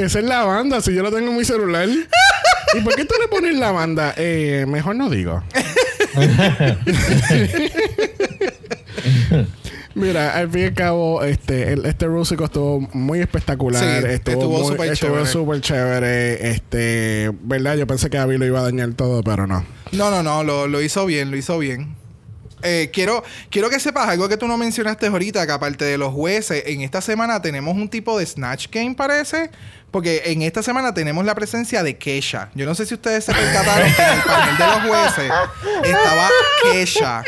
[0.01, 1.87] Esa es la banda, si yo lo tengo en mi celular.
[1.89, 4.13] ¿Y por qué tú le pones la banda?
[4.17, 5.43] Eh, mejor no digo.
[9.93, 13.83] Mira, al fin y al cabo, este, el- este rústico estuvo muy espectacular.
[14.01, 15.25] Sí, estuvo súper chévere.
[15.25, 16.49] súper chévere.
[16.51, 17.75] Este, ¿verdad?
[17.75, 19.65] Yo pensé que Abby lo iba a dañar todo, pero no.
[19.91, 21.95] No, no, no, lo, lo hizo bien, lo hizo bien.
[22.63, 26.13] Eh, quiero, quiero que sepas algo que tú no mencionaste ahorita, que aparte de los
[26.13, 29.49] jueces, en esta semana tenemos un tipo de Snatch Game, parece.
[29.91, 32.49] Porque en esta semana tenemos la presencia de Kesha.
[32.55, 35.31] Yo no sé si ustedes se percataron que en el panel de los jueces
[35.83, 36.29] estaba
[36.71, 37.23] Kesha.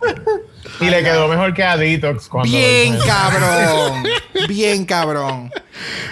[0.80, 2.50] Y le quedó mejor que a Detox cuando.
[2.50, 4.02] Bien, cabrón.
[4.48, 5.50] Bien cabrón.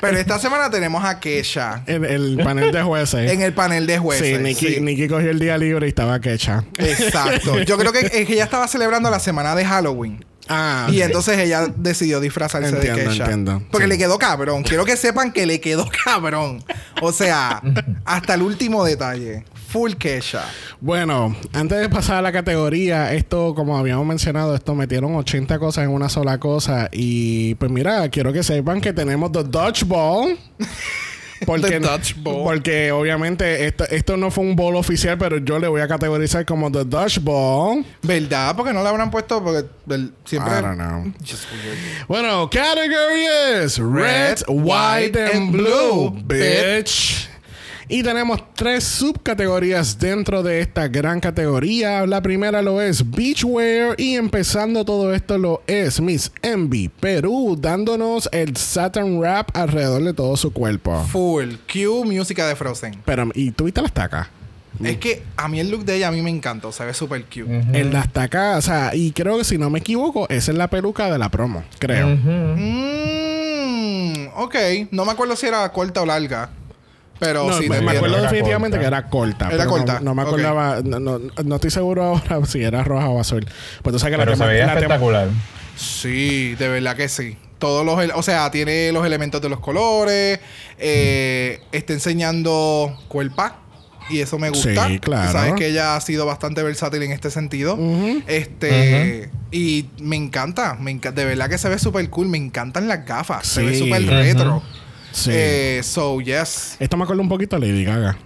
[0.00, 3.30] Pero esta semana tenemos a Kesha En el panel de jueces.
[3.30, 4.40] en el panel de sí, jueces.
[4.40, 4.80] Nikki, Sí.
[4.80, 6.64] Nikki cogió el día libre y estaba quecha.
[6.78, 7.58] Exacto.
[7.66, 10.24] Yo creo que es que ella estaba celebrando la semana de Halloween.
[10.48, 13.24] Ah, Y entonces ella decidió disfrazarse Entiendo, de Kesha.
[13.24, 13.62] entiendo.
[13.70, 13.90] Porque Sí.
[13.90, 14.62] le quedó cabrón.
[14.62, 16.62] Quiero que sepan que le quedó cabrón.
[17.02, 17.60] O sea,
[18.04, 19.44] hasta el último detalle.
[19.74, 20.44] Full Kesha.
[20.80, 25.82] Bueno, antes de pasar a la categoría, esto, como habíamos mencionado, esto metieron 80 cosas
[25.82, 26.88] en una sola cosa.
[26.92, 30.38] Y pues mira, quiero que sepan que tenemos The Dodgeball.
[31.44, 31.80] Porque,
[32.22, 36.46] porque obviamente esto, esto no fue un bowl oficial, pero yo le voy a categorizar
[36.46, 37.84] como The Dodgeball.
[38.02, 38.54] ¿Verdad?
[38.56, 39.42] Porque no le habrán puesto.
[39.42, 40.52] Porque el- siempre.
[40.58, 41.12] I don't know.
[41.20, 41.44] Just.
[42.08, 43.26] Bueno, category
[43.62, 47.28] es Red, Red, White, and and Blue, Blue, bitch.
[47.88, 52.06] Y tenemos tres subcategorías dentro de esta gran categoría.
[52.06, 58.28] La primera lo es Beachwear y empezando todo esto lo es Miss Envy Perú, dándonos
[58.32, 61.04] el Saturn Wrap alrededor de todo su cuerpo.
[61.10, 61.56] Full.
[61.70, 63.02] Q, música de Frozen.
[63.04, 64.28] Pero, ¿y tuviste las tacas?
[64.82, 66.72] Es que a mí el look de ella a mí me encantó.
[66.72, 67.62] Se ve súper cute.
[67.72, 70.68] En las tacas, o sea, y creo que si no me equivoco, esa es la
[70.68, 72.08] peluca de la promo, creo.
[72.56, 74.56] Mm, ok.
[74.90, 76.50] No me acuerdo si era corta o larga.
[77.20, 78.80] Pero No, sí, me, me acuerdo Era definitivamente corta.
[78.80, 79.48] que era corta.
[79.52, 83.08] Era no- corta, No, me acordaba, no, no, no estoy seguro ahora si era roja
[83.08, 83.46] o azul.
[83.82, 85.28] Pues tú sabes que Pero la se veía la tema- espectacular.
[85.76, 87.36] Sí, de verdad que sí.
[87.58, 90.38] Todos los, o sea, tiene los elementos de los colores,
[90.78, 93.58] eh, está enseñando cuerpa
[94.10, 94.86] y eso me gusta.
[94.88, 95.32] Sí, claro.
[95.32, 97.78] Sabes que ella ha sido bastante versátil en este sentido.
[98.26, 102.86] Este y me encanta, me enca- de verdad que se ve súper cool, me encantan
[102.88, 104.62] las gafas, se ve súper retro.
[105.14, 105.30] Sí.
[105.32, 106.76] Eh, so yes.
[106.80, 108.18] Esto me acuerda un poquito a Lady Gaga.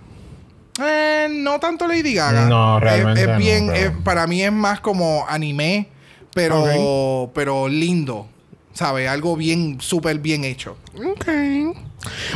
[0.83, 2.46] Eh, no tanto Lady Gaga.
[2.48, 5.88] No, realmente Es, bien, es- para mí es más como anime,
[6.35, 8.27] pero, pero lindo.
[8.72, 9.09] ¿Sabes?
[9.09, 10.77] Algo bien, súper bien hecho.
[10.96, 11.27] Ok.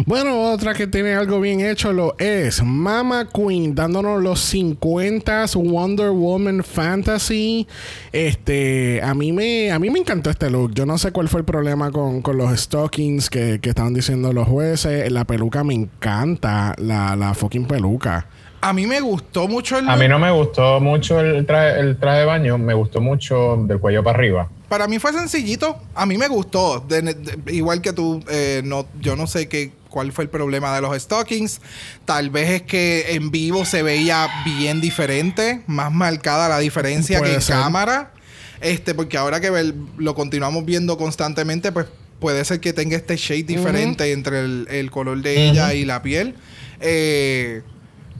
[0.06, 6.10] Bueno, otra que tiene algo bien hecho lo es Mama Queen, dándonos los 50 Wonder
[6.10, 7.66] Woman Fantasy.
[8.12, 10.74] Este, a mí me, a mí me encantó este look.
[10.74, 14.32] Yo no sé cuál fue el problema con, con los stockings que, que estaban diciendo
[14.32, 15.10] los jueces.
[15.12, 18.26] La peluca me encanta, la, la fucking peluca.
[18.62, 21.98] A mí me gustó mucho el A mí no me gustó mucho el traje, el
[21.98, 24.48] traje de baño, me gustó mucho del cuello para arriba.
[24.68, 25.76] Para mí fue sencillito.
[25.94, 26.78] A mí me gustó.
[26.80, 30.74] De- de- igual que tú, eh, no, yo no sé qué, cuál fue el problema
[30.74, 31.60] de los stockings.
[32.04, 37.34] Tal vez es que en vivo se veía bien diferente, más marcada la diferencia que
[37.34, 37.56] en ser.
[37.56, 38.12] cámara.
[38.60, 41.86] Este, porque ahora que lo continuamos viendo constantemente, pues
[42.20, 46.00] puede ser que tenga este shade diferente entre el, el color de ella y la
[46.00, 46.36] piel.
[46.80, 47.62] Eh,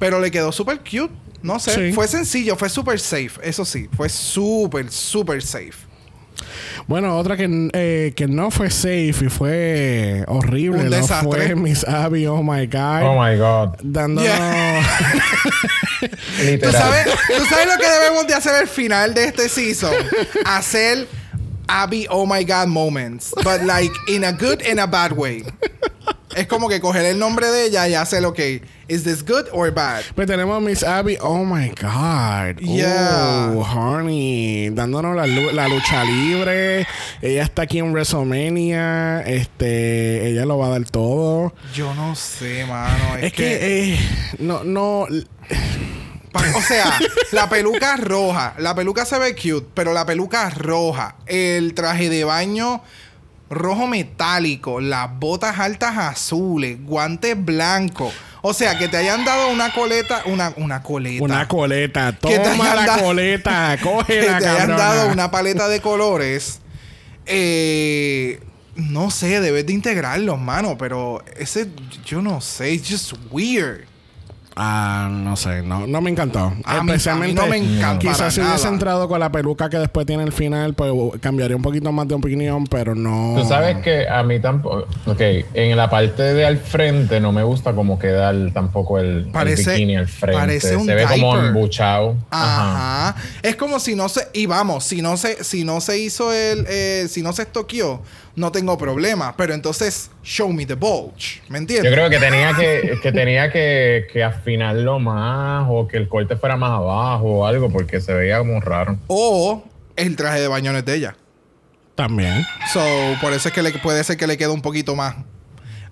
[0.02, 1.14] pero le quedó súper cute.
[1.42, 1.92] No sé, Sí.
[1.92, 3.34] fue sencillo, fue súper safe.
[3.40, 5.74] Eso sí, fue súper, súper safe.
[6.88, 10.80] Bueno, otra que, eh, que no fue safe y fue horrible.
[10.80, 10.96] Un ¿no?
[10.96, 11.46] desastre.
[11.46, 13.02] Fue Miss Abby, oh my God.
[13.04, 13.76] Oh my god.
[13.80, 14.28] dándonos.
[16.00, 16.08] ¿Tú
[16.46, 16.72] Literal.
[16.72, 17.06] sabes,
[17.38, 19.94] ¿Tú sabes lo que debemos de hacer al final de este season?
[20.44, 21.06] Hacer
[21.68, 23.32] Abby oh my god moments.
[23.44, 25.44] But like in a good and a bad way.
[26.34, 28.38] Es como que coger el nombre de ella y hacer, ok,
[28.88, 30.02] ¿is this good or bad?
[30.14, 31.16] Pues tenemos a Miss Abby.
[31.20, 32.58] Oh my God.
[32.60, 33.52] Yeah.
[33.54, 34.70] Oh, honey.
[34.70, 36.86] Dándonos la, la lucha libre.
[37.20, 39.22] Ella está aquí en WrestleMania.
[39.22, 40.28] Este.
[40.28, 41.54] Ella lo va a dar todo.
[41.74, 43.16] Yo no sé, mano.
[43.16, 43.98] Es, Es, que, eh,
[44.38, 45.06] no, no.
[46.54, 46.98] O sea,
[47.32, 48.54] la peluca roja.
[48.58, 51.16] La peluca se ve cute, pero la peluca roja.
[51.26, 52.82] El traje de baño
[53.52, 54.80] rojo metálico.
[54.80, 56.78] Las botas altas azules.
[56.84, 58.12] Guantes blancos.
[58.42, 60.22] O sea, que te hayan dado una coleta.
[60.26, 61.24] Una, una coleta.
[61.24, 62.18] Una coleta.
[62.20, 63.76] Que te Toma hayan la coleta.
[64.06, 64.76] que te hayan cabrona.
[64.76, 66.60] dado una paleta de colores.
[67.26, 68.40] Eh,
[68.74, 70.76] no sé, debes de integrarlos, mano.
[70.76, 71.68] Pero ese,
[72.04, 72.72] yo no sé.
[72.72, 73.91] It's just weird.
[74.54, 76.52] Ah, no sé, no, no me encantó.
[76.64, 79.78] A mí- a mí no me encanta Quizás si hubiese entrado con la peluca que
[79.78, 83.34] después tiene el final, pues cambiaría un poquito más de opinión, pero no.
[83.38, 84.86] Tú sabes que a mí tampoco.
[85.06, 85.20] Ok,
[85.54, 89.26] en la parte de al frente no me gusta como queda el- tampoco el, el
[89.32, 90.38] Parece- bikini al frente.
[90.38, 92.16] parece un se ve como embuchado.
[92.30, 93.08] Ajá.
[93.08, 93.16] Ajá.
[93.42, 94.28] Es como si no se.
[94.34, 96.66] Y vamos, si no se, si no se hizo el.
[96.68, 98.02] eh, si no se estoqueó,
[98.36, 99.34] no tengo problema.
[99.36, 101.42] Pero entonces, show me the bulge.
[101.48, 101.90] ¿Me entiendes?
[101.90, 106.36] Yo creo que tenía que, que tenía que, que afinarlo más o que el corte
[106.36, 108.98] fuera más abajo o algo porque se veía como raro.
[109.06, 109.64] O
[109.96, 111.16] el traje de baño no es de ella.
[111.94, 112.46] También.
[112.72, 112.80] So,
[113.20, 115.16] por eso es que le, puede ser que le quede un poquito más.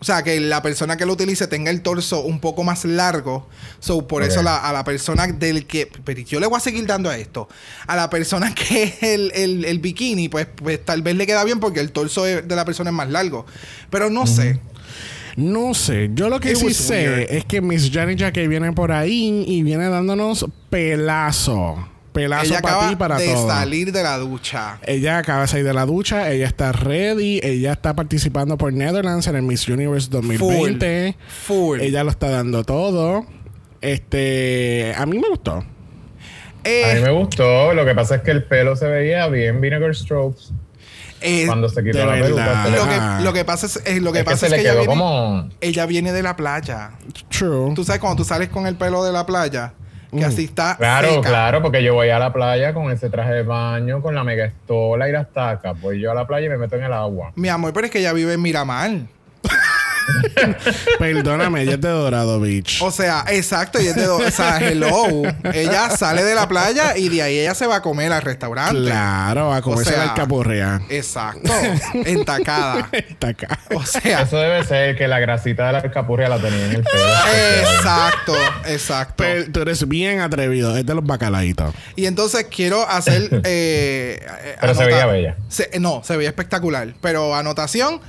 [0.01, 3.49] O sea, que la persona que lo utilice tenga el torso un poco más largo.
[3.81, 5.91] So, por eso la- a la persona del que.
[6.05, 7.49] Pero yo le voy a seguir dando a esto.
[7.87, 11.45] A la persona que es el, el- el bikini, pues, pues tal vez le queda
[11.45, 13.45] bien porque el torso de de la persona es más largo.
[13.91, 14.59] Pero no sé.
[15.37, 17.27] No sé, yo lo que It sí sé weird.
[17.31, 21.77] es que Miss Janet Jacket viene por ahí y viene dándonos pelazo.
[22.13, 23.49] Pelazo Ella para acaba ti para de todo.
[23.49, 24.79] salir de la ducha.
[24.87, 29.27] Ella acaba de salir de la ducha, ella está ready, ella está participando por Netherlands
[29.27, 31.17] en el Miss Universe 2020.
[31.47, 31.81] Full.
[31.81, 33.25] Ella lo está dando todo.
[33.81, 35.65] Este, a mí me gustó.
[36.65, 37.73] Eh, A mí me gustó.
[37.75, 40.53] Lo que pasa es que el pelo se veía bien Vinegar Strokes
[41.23, 42.69] eh, cuando se quitó la peluca.
[42.69, 44.57] lo, que, lo que pasa es, eh, lo que es que pasa se es le
[44.59, 45.49] que ella quedó viene, como.
[45.61, 46.93] ella viene de la playa.
[47.31, 47.75] True.
[47.75, 49.73] Tú sabes cuando tú sales con el pelo de la playa,
[50.11, 50.77] que así está.
[50.77, 51.29] Claro, seca.
[51.29, 54.45] claro, porque yo voy a la playa con ese traje de baño, con la mega
[54.45, 55.81] estola y las tacas.
[55.81, 57.33] Voy yo a la playa y me meto en el agua.
[57.37, 58.91] Mi amor, pero es que ella vive en Miramar.
[60.99, 62.81] Perdóname, ella es de Dorado Beach.
[62.83, 65.23] O sea, exacto, y es de do- o sea, hello.
[65.53, 68.81] Ella sale de la playa y de ahí ella se va a comer al restaurante.
[68.83, 70.81] Claro, a comerse O sea, la alcapurria.
[70.89, 71.53] Exacto,
[72.05, 72.89] entacada.
[73.21, 73.59] Acá.
[73.75, 76.83] O sea, Eso debe ser que la grasita de la alcapurria la tenía en el
[76.83, 77.05] pelo.
[77.61, 78.35] exacto,
[78.67, 79.15] exacto.
[79.19, 81.75] Pero tú eres bien atrevido, es de los bacalaitos.
[81.97, 83.29] Y entonces quiero hacer.
[83.45, 85.37] eh, eh, Pero se veía bella.
[85.49, 86.95] Se- no, se veía espectacular.
[87.01, 88.01] Pero anotación: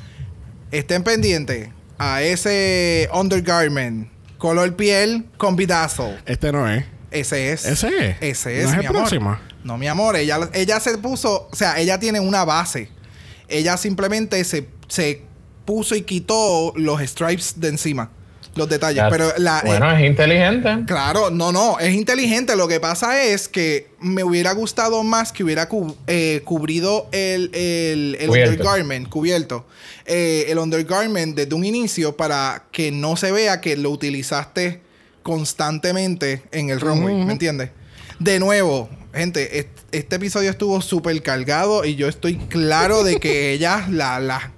[0.72, 1.70] estén pendientes
[2.04, 6.16] a ese undergarment, color piel con bidazo.
[6.26, 6.84] Este no es.
[7.12, 7.66] Ese es.
[7.66, 8.18] Ese es.
[8.22, 9.02] Ese es, ¿No es mi el amor.
[9.02, 9.38] próximo?
[9.64, 10.16] No, mi amor.
[10.16, 11.48] Ella, ella se puso.
[11.52, 12.90] O sea, ella tiene una base.
[13.48, 15.22] Ella simplemente se, se
[15.66, 18.10] puso y quitó los stripes de encima.
[18.56, 19.04] Los detalles.
[19.10, 19.60] Pero la.
[19.60, 20.70] eh, bueno, es inteligente.
[20.86, 22.56] Claro, no, no, es inteligente.
[22.58, 27.50] Lo que pasa es que me hubiera gustado más que hubiera cu- eh, cubrido el,
[27.54, 28.52] el, el Cubierto.
[28.52, 29.66] undergarment, cubierto,
[30.06, 34.82] eh, el undergarment desde un inicio para que no se vea que lo utilizaste
[35.24, 37.70] constantemente en el runway, ¿me entiendes?
[38.20, 43.52] De nuevo, gente, est- este episodio estuvo súper cargado y yo estoy claro de que
[43.54, 44.52] ellas la, la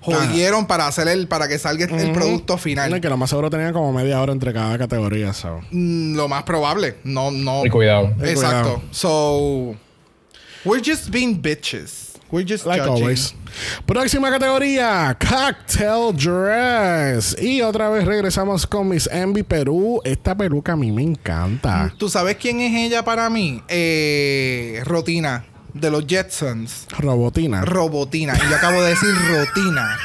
[0.00, 2.90] jodieron para hacer el, para que salga el producto final.
[2.90, 5.32] No, que lo más seguro tenía como media hora entre cada categoría.
[5.32, 5.60] so.
[5.70, 6.96] Mm, Lo más probable.
[7.04, 7.64] No, no.
[7.66, 8.14] Y cuidado.
[8.22, 8.74] Exacto.
[8.76, 8.82] cuidado.
[8.90, 9.76] So,
[10.64, 12.06] we're just being bitches.
[12.30, 13.02] We're just Like judging.
[13.04, 13.34] always.
[13.86, 17.34] Próxima categoría, Cocktail Dress.
[17.40, 20.02] Y otra vez regresamos con Miss Envy Perú.
[20.04, 21.90] Esta peluca a mí me encanta.
[21.96, 23.62] ¿Tú sabes quién es ella para mí?
[23.68, 26.86] Eh, Rotina, de los Jetsons.
[26.98, 27.62] Robotina.
[27.62, 28.34] Robotina.
[28.36, 29.98] Y yo acabo de decir Rotina.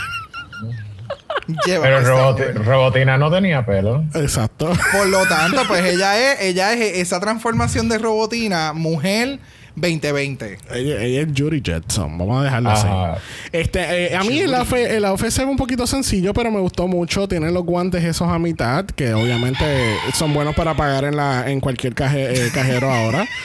[1.65, 2.53] Lleva Pero Roboti-.
[2.63, 4.03] Robotina no tenía pelo.
[4.13, 4.71] Exacto.
[4.91, 9.39] Por lo tanto, pues ella es, ella es esa transformación de Robotina, mujer
[9.75, 10.59] 2020.
[10.73, 12.17] ella, ella es Judy Jetson.
[12.17, 13.13] Vamos a dejarlo Ajá.
[13.13, 13.21] así.
[13.51, 16.87] Este, eh, a mí el outfit, el se ve un poquito sencillo, pero me gustó
[16.87, 17.27] mucho.
[17.27, 19.65] Tiene los guantes esos a mitad, que obviamente
[20.13, 23.27] son buenos para pagar en la en cualquier caje- eh, cajero ahora.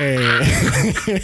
[0.00, 1.14] Este.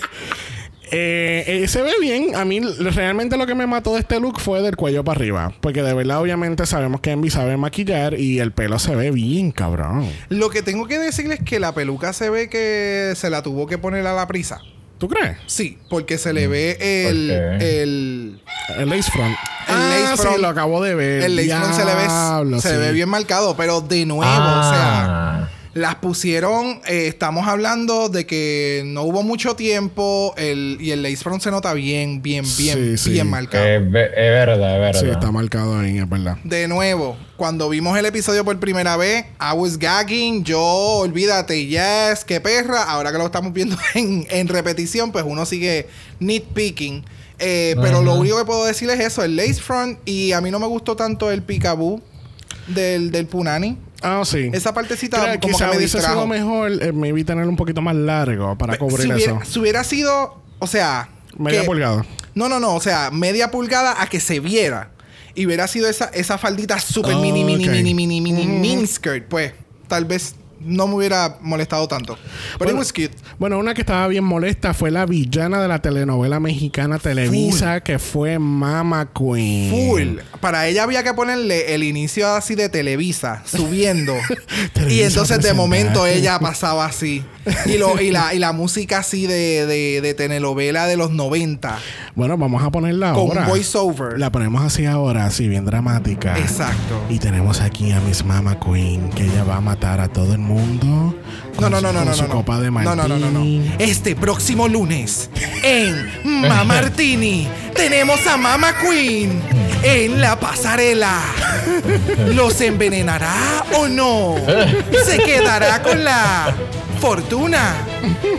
[0.90, 2.34] eh, eh, se ve bien.
[2.36, 5.52] A mí realmente lo que me mató de este look fue del cuello para arriba.
[5.60, 9.50] Porque de verdad, obviamente, sabemos que Envy sabe maquillar y el pelo se ve bien,
[9.50, 10.08] cabrón.
[10.28, 13.66] Lo que tengo que decirles es que la peluca se ve que se la tuvo
[13.66, 14.60] que poner a la prisa.
[14.98, 15.36] ¿Tú crees?
[15.46, 18.40] Sí, porque se le ve el, el,
[18.78, 19.36] El lace front.
[19.66, 21.22] El ah, lace front- sí, lo acabo de ver.
[21.24, 24.22] el lace front se le Diablo, ve, se le ve bien marcado, pero de nuevo,
[24.22, 25.13] o sea, Ah.
[25.74, 31.16] Las pusieron, eh, estamos hablando de que no hubo mucho tiempo el, y el lace
[31.16, 33.10] front se nota bien, bien, bien, Sí, sí.
[33.10, 33.64] bien marcado.
[33.66, 35.00] Es, ve- es verdad, es verdad.
[35.00, 36.36] Sí, está marcado ahí, es verdad.
[36.44, 42.24] De nuevo, cuando vimos el episodio por primera vez, I was gagging, yo, olvídate, yes,
[42.24, 42.84] qué perra.
[42.84, 45.88] Ahora que lo estamos viendo en, en repetición, pues uno sigue
[46.20, 47.04] nitpicking.
[47.40, 49.98] Eh, Pero lo único que puedo decir es eso, el lace front.
[50.04, 52.00] Y a mí no me gustó tanto el peekaboo
[52.68, 53.76] del, del punani.
[54.02, 54.50] Ah, sí.
[54.52, 56.26] Esa partecita Creo, como que me hubiese sido distrajo.
[56.26, 59.40] mejor, eh, maybe tenerlo un poquito más largo para cubrir si, eso.
[59.44, 61.08] si hubiera sido, o sea...
[61.38, 62.04] Media que- pulgada.
[62.34, 62.74] No, no, no.
[62.74, 64.90] O sea, media pulgada a que se viera.
[65.36, 67.72] Y hubiera sido esa, esa faldita súper mini, mini, Ok.
[67.72, 69.26] mini, mini, mini, mini skirt.
[69.28, 69.52] Pues,
[69.88, 70.34] tal vez
[70.64, 72.18] no me hubiera molestado tanto.
[72.58, 72.84] Pero Bueno.
[73.38, 77.98] Bueno, una que estaba bien molesta fue la villana de la telenovela mexicana Televisa, que
[77.98, 79.70] fue Mama Queen.
[79.70, 80.18] Full.
[80.40, 84.14] Para ella había que ponerle el inicio así de Televisa, subiendo.
[84.88, 87.24] y entonces de momento ella pasaba así.
[87.66, 91.78] Y, lo, y, la, y la música así de, de, de telenovela de los 90.
[92.14, 93.42] Bueno, vamos a ponerla Con ahora.
[93.42, 94.18] un voiceover.
[94.18, 96.38] La ponemos así ahora, así bien dramática.
[96.38, 97.02] Exacto.
[97.10, 100.38] Y tenemos aquí a Miss Mama Queen, que ella va a matar a todo el
[100.38, 100.53] mundo.
[100.60, 101.14] No,
[101.56, 102.14] con no, su- no, no, con no.
[102.14, 103.40] su no, copa de no, no, no, no, no.
[103.40, 103.74] martini.
[103.78, 105.30] Este próximo lunes
[105.62, 109.40] en Mama Martini tenemos a Mama Queen
[109.82, 111.20] en la pasarela.
[112.28, 114.34] ¿Los envenenará o no?
[115.06, 116.54] ¿Se quedará con la
[117.00, 117.74] fortuna?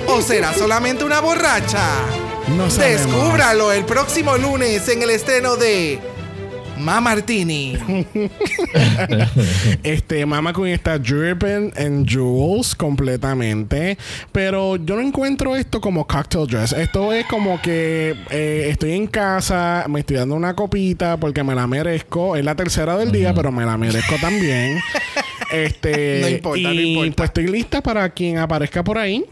[0.08, 1.84] ¿O será solamente una borracha?
[2.56, 2.68] No.
[2.68, 6.00] Descúbralo el próximo lunes en el estreno de
[6.80, 7.78] Ma Martini.
[9.84, 13.98] Este, Mama Queen está dripping en jewels completamente.
[14.32, 16.74] Pero yo no encuentro esto como cocktail dress.
[16.74, 21.56] Esto es como que eh, estoy en casa, me estoy dando una copita porque me
[21.56, 22.36] la merezco.
[22.36, 24.80] Es la tercera del día, pero me la merezco también.
[25.52, 27.16] Este, No importa, no y importa.
[27.18, 29.24] pues estoy lista para quien aparezca por ahí.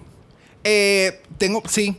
[0.63, 1.97] Eh, tengo, sí.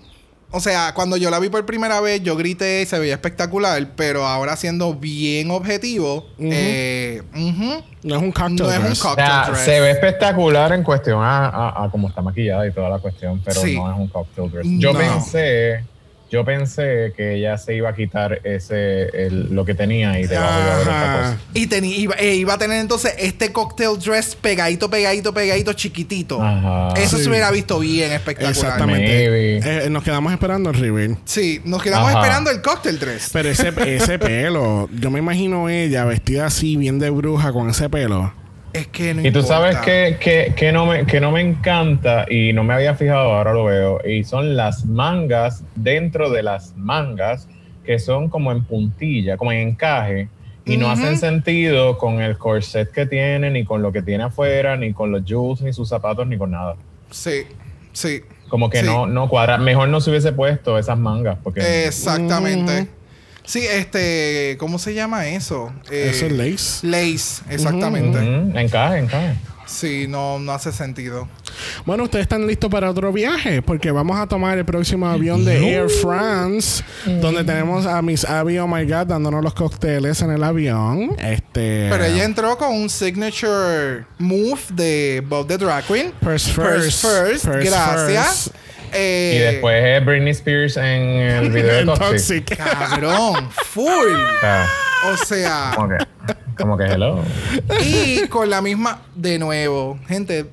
[0.56, 3.88] O sea, cuando yo la vi por primera vez, yo grité y se veía espectacular,
[3.96, 9.00] pero ahora siendo bien objetivo, eh, ujú, No es un cocktail no es un dress.
[9.00, 9.58] O cocktail sea, dress.
[9.64, 13.40] se ve espectacular en cuestión a, a- a cómo está maquillada y toda la cuestión,
[13.44, 13.74] pero Sí.
[13.76, 14.66] no es un cocktail dress.
[14.78, 14.98] Yo No.
[15.00, 15.84] pensé,
[16.30, 20.52] yo pensé que ella se iba a quitar ese el- lo que tenía y debajo
[20.60, 21.38] iba a haber otra cosa.
[21.54, 26.42] Y teni- iba, eh, iba a tener entonces este cocktail dress pegadito, pegadito, pegadito, chiquitito.
[26.42, 26.88] Ajá.
[27.00, 27.24] Eso Sí.
[27.24, 28.52] se hubiera visto bien espectacular.
[28.54, 29.84] Exactamente.
[29.86, 31.16] Eh, nos quedamos esperando el reveal.
[31.24, 32.20] Sí, nos quedamos Ajá.
[32.20, 33.30] esperando el cocktail dress.
[33.32, 37.88] Pero ese, ese pelo, yo me imagino ella vestida así, bien de bruja, con ese
[37.88, 38.32] pelo.
[38.74, 39.46] Es que no Y tú importa.
[39.46, 43.32] sabes que, que, que no me, que no me encanta y no me había fijado,
[43.32, 47.48] ahora lo veo, y son las mangas dentro de las mangas
[47.84, 50.28] que son como en puntilla, como en encaje,
[50.66, 54.76] y no hacen sentido con el corset que tiene, ni con lo que tiene afuera,
[54.76, 56.74] ni con los jewels, ni sus zapatos, ni con nada.
[57.10, 57.42] Sí,
[57.92, 58.22] sí.
[58.48, 58.86] Como que Sí.
[58.86, 59.58] no, no cuadra.
[59.58, 62.88] Mejor no se hubiese puesto esas mangas, porque Exactamente.
[63.44, 65.72] Sí, este, ¿cómo se llama eso?
[65.90, 66.86] Eh, Eso es lace.
[66.86, 68.18] Lace, exactamente.
[68.58, 69.34] Encaje, encaje.
[69.66, 71.28] Sí, no, no hace sentido.
[71.86, 75.74] Bueno, ustedes están listos para otro viaje porque vamos a tomar el próximo avión de
[75.74, 80.44] Air France, donde tenemos a Miss Abby, oh my god, dándonos los cócteles en el
[80.44, 81.16] avión.
[81.18, 81.88] Este.
[81.90, 86.12] Pero ella entró con un signature move de Bob the Drag Queen.
[86.20, 87.02] Purse first.
[87.02, 88.50] first, Purse gracias.
[88.94, 92.44] Eh, Y después es Britney Spears en el video de Toxic.
[92.46, 92.56] Toxic.
[92.56, 93.90] Cabrón, full.
[93.90, 94.66] O sea,
[95.12, 95.96] O sea, como que,
[96.56, 97.22] como que hello.
[97.82, 100.46] y con la misma, de nuevo, gente,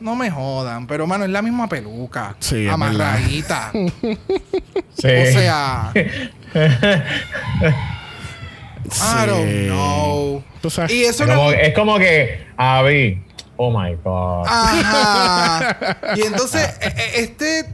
[0.00, 2.36] no me jodan, pero mano, es la misma peluca.
[2.40, 3.70] Sí, amarradita.
[3.72, 3.88] Sí.
[5.08, 5.92] O sea,
[8.88, 9.66] I don't Sí.
[9.66, 10.42] know.
[10.60, 10.92] Tú sabes.
[10.92, 13.22] Y eso Es no como, es como que, Abby,
[13.56, 14.46] oh my God.
[14.46, 15.96] Ajá.
[16.16, 17.64] Y entonces, e- e- este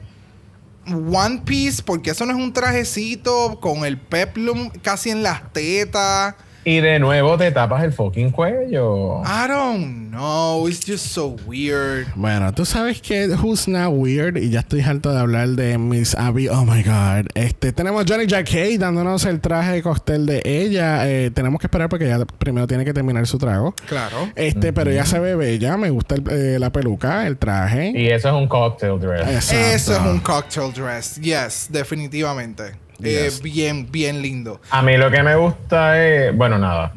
[0.86, 6.34] One Piece, porque eso no es un trajecito con el peplum casi en las tetas.
[6.64, 9.20] Y de nuevo te tapas el fucking cuello.
[9.24, 10.68] I don't know.
[10.68, 12.06] It's just so weird.
[12.14, 16.14] Bueno, tú sabes que Who's Not Weird y ya estoy harto de hablar de Miss
[16.14, 16.46] Abby.
[16.48, 17.26] Oh my god.
[17.34, 21.08] Este, tenemos Johnny Jacquet dándonos el traje de cóctel de ella.
[21.10, 23.74] Eh, tenemos que esperar porque ella primero tiene que terminar su trago.
[23.88, 24.30] Claro.
[24.36, 25.76] Este, pero ella se ve bella.
[25.76, 27.90] Me gusta el- eh, la peluca, el traje.
[27.94, 29.26] Y eso es un cocktail dress.
[29.28, 29.66] Exacto.
[29.74, 31.16] Eso es un cocktail dress.
[31.20, 32.80] Yes, definitivamente.
[33.04, 33.42] Eh, Yes.
[33.42, 34.60] bien, bien lindo.
[34.70, 36.36] A mí lo que me gusta es.
[36.36, 36.92] Bueno, nada.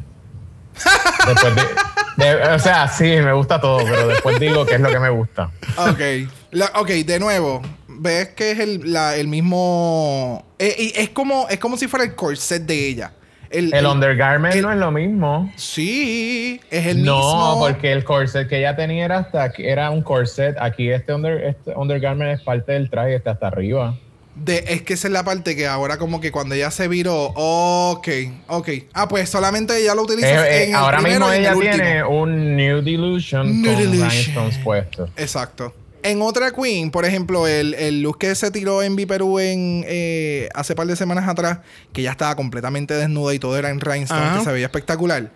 [1.28, 4.90] Después de- de- o sea, sí, me gusta todo, pero después digo qué es lo
[4.90, 5.50] que me gusta.
[5.78, 6.00] Ok.
[6.52, 7.62] La- ok, de nuevo.
[7.88, 10.46] Ves que es el, la- el mismo.
[10.60, 13.12] eh, y es como, es como si fuera el corset de ella.
[13.50, 15.52] El, El el- undergarment el- no es lo mismo.
[15.56, 17.60] Sí, es el no, mismo.
[17.60, 20.58] porque el corset que ella tenía era hasta aquí, era un corset.
[20.60, 23.96] Aquí este, under, este undergarment es parte del traje está hasta arriba.
[24.36, 27.32] De, es que esa es la parte que ahora como que cuando ella se viró,
[27.36, 28.08] ok,
[28.48, 28.70] ok.
[28.94, 32.04] Ah, pues solamente ella lo utiliza Eh, eh, en el ahora mismo el ella tiene
[32.04, 35.10] un Nude Illusion Nude con rhinestones puestos.
[35.16, 35.74] Exacto.
[36.04, 40.50] En otra Queen, por ejemplo, el, el look que se tiró en Viperú en eh,
[40.54, 41.60] hace par de semanas atrás,
[41.94, 45.32] que ya estaba completamente desnuda y todo era en rhinestone, que se veía espectacular.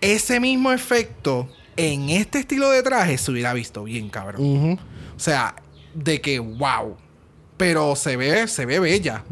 [0.00, 4.80] Ese mismo efecto en este estilo de traje se hubiera visto bien, cabrón.
[5.14, 5.54] O sea,
[5.94, 6.96] de que wow.
[7.62, 9.22] Pero se ve, se ve bella.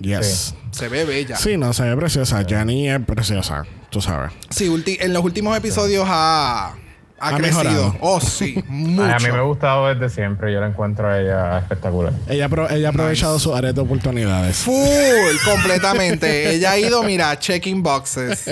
[0.00, 0.54] Yes.
[0.70, 1.36] Se ve bella.
[1.36, 2.44] Sí, no, se ve preciosa.
[2.46, 3.64] Jenny es preciosa.
[3.88, 4.32] Tú sabes.
[4.50, 6.74] Sí, ulti- en los últimos episodios ha, ha,
[7.18, 7.62] Ha crecido.
[7.64, 7.96] mejorado.
[8.00, 9.04] Oh, sí, mucho.
[9.06, 10.52] Ay, a mí me ha gustado desde siempre.
[10.52, 12.12] Yo la encuentro a ella espectacular.
[12.28, 14.56] Ella, pro- ella ha aprovechado sus áreas de oportunidades.
[14.58, 14.74] Full,
[15.46, 16.50] completamente.
[16.54, 18.44] Ella ha ido, mira, checking boxes.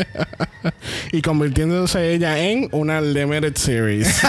[1.12, 4.22] y convirtiéndose ella en una limited series.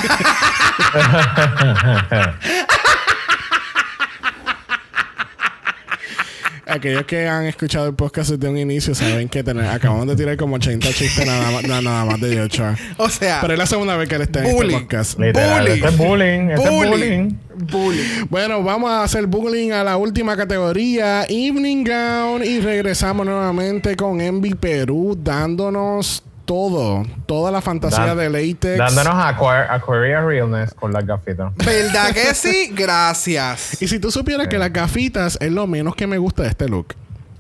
[6.70, 10.38] Aquellos que han escuchado el podcast desde un inicio saben que tener, acabamos de tirar
[10.38, 12.76] como 80 chistes nada más, na- nada más de Yocha.
[12.97, 14.80] O sea, Pero es la segunda vez que él está en este Bullying.
[14.80, 15.20] podcast.
[15.20, 15.74] Literal, Bullying.
[15.76, 16.49] Este es bullying.
[16.49, 16.89] Este es bullying.
[16.91, 17.38] bullying.
[17.72, 18.28] Bullying.
[18.30, 24.22] Bueno, vamos a hacer bullying a la última categoría, Evening Gown, y regresamos nuevamente con
[24.22, 28.76] Envy Perú, dándonos todo, toda la fantasía Dan- de latex.
[28.80, 31.54] Dándonos aqua- Aquaria Realness con las gafitas.
[31.64, 32.72] ¿Verdad que sí?
[32.74, 33.80] Gracias.
[33.80, 36.68] Y si tú supieras que las gafitas es lo menos que me gusta de este
[36.68, 36.95] look.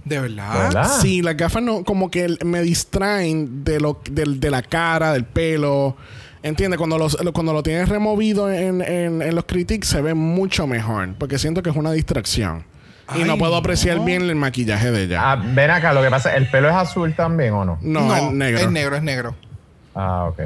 [0.05, 0.53] ¿De verdad?
[0.53, 0.91] ¿Verdad?
[1.01, 5.25] Sí, las gafas no, como que me distraen de lo, del- de, la cara, del
[5.25, 5.97] pelo.
[6.43, 6.77] ¿Entiendes?
[6.77, 10.67] Cuando, los, lo- cuando lo tienes removido en, en- en los critiques se ve mucho
[10.67, 11.15] mejor.
[11.17, 12.63] Porque siento que es una distracción.
[13.15, 14.05] Y no puedo apreciar no.
[14.05, 15.31] bien el maquillaje de ella.
[15.31, 17.77] Ah, ven acá, lo que pasa, ¿el pelo es azul también o no?
[17.81, 18.59] no, es negro.
[18.59, 19.35] Es negro, es negro.
[19.95, 20.39] Ah, ok.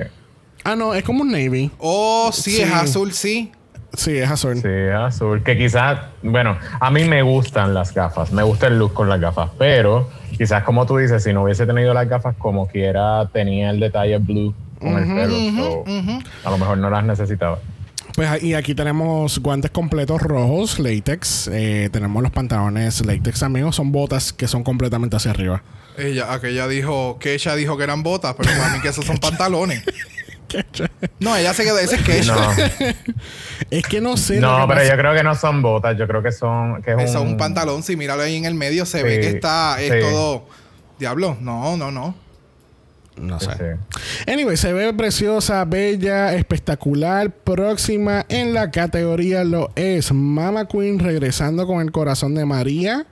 [0.63, 1.69] Ah, no, es como un navy.
[1.79, 2.61] Oh, sí, Sí.
[2.61, 3.51] es azul, sí.
[3.95, 4.55] Sí, es azul.
[4.59, 5.43] Sí, azul.
[5.43, 9.19] Que quizás, bueno, a mí me gustan las gafas, me gusta el look con las
[9.19, 13.69] gafas, pero quizás como tú dices, si no hubiese tenido las gafas como quiera, tenía
[13.69, 15.35] el detalle blue con el pelo.
[15.55, 15.83] so,
[16.47, 17.59] A lo mejor no las necesitaba.
[18.15, 21.49] Pues y aquí tenemos guantes completos rojos, latex.
[21.51, 23.65] Eh, tenemos los pantalones latex también.
[23.65, 25.63] o Son botas que son completamente hacia arriba.
[25.97, 29.17] Ella, aquella dijo, que ella dijo que eran botas, pero para mí que esos son
[29.21, 29.83] pantalones.
[31.19, 32.35] No, ella se quedó, ese es que No,
[33.71, 34.39] Es que no sé.
[34.39, 36.81] no pero pasa- yo creo que no son botas, yo creo que son...
[36.83, 39.19] Que es Eso es un, un pantalón, si míralo ahí en el medio, se ve
[39.19, 39.99] que está, es sí.
[40.11, 40.45] todo.
[40.99, 42.13] Diablo, no, no, no.
[43.17, 43.51] No sé.
[43.51, 44.31] sí.
[44.31, 47.31] Anyway, se ve preciosa, bella, espectacular.
[47.31, 53.05] Próxima en la categoría lo es Mama Queen regresando con el corazón de María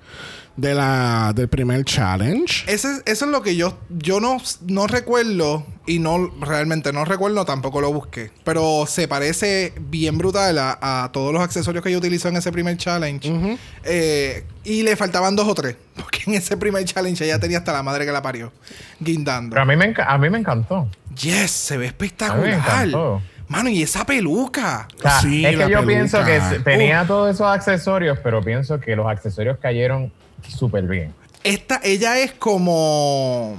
[0.57, 2.63] de la, del primer challenge.
[2.71, 4.37] Ese, eso es lo que yo, yo no,
[4.67, 8.31] no recuerdo y no realmente no recuerdo, tampoco lo busqué.
[8.43, 12.51] Pero se parece bien brutal a, a todos los accesorios que ella utilizó en ese
[12.51, 13.57] primer challenge.
[13.83, 15.75] Eh, y le faltaban dos o tres.
[15.95, 18.51] Porque en ese primer challenge ella tenía hasta la madre que la parió.
[18.99, 19.51] Guindando.
[19.51, 20.87] Pero a mí me, enca- a mí me encantó.
[21.19, 22.53] Yes, se ve A mí me espectacular.
[22.53, 23.21] encantó.
[23.47, 24.87] Mano, y esa peluca.
[24.97, 25.87] O sea, Sí, es que yo peluca.
[25.87, 30.13] pienso que tenía todos esos accesorios, pero pienso que los accesorios cayeron
[30.47, 31.13] súper bien.
[31.43, 33.57] Esta, ella es como.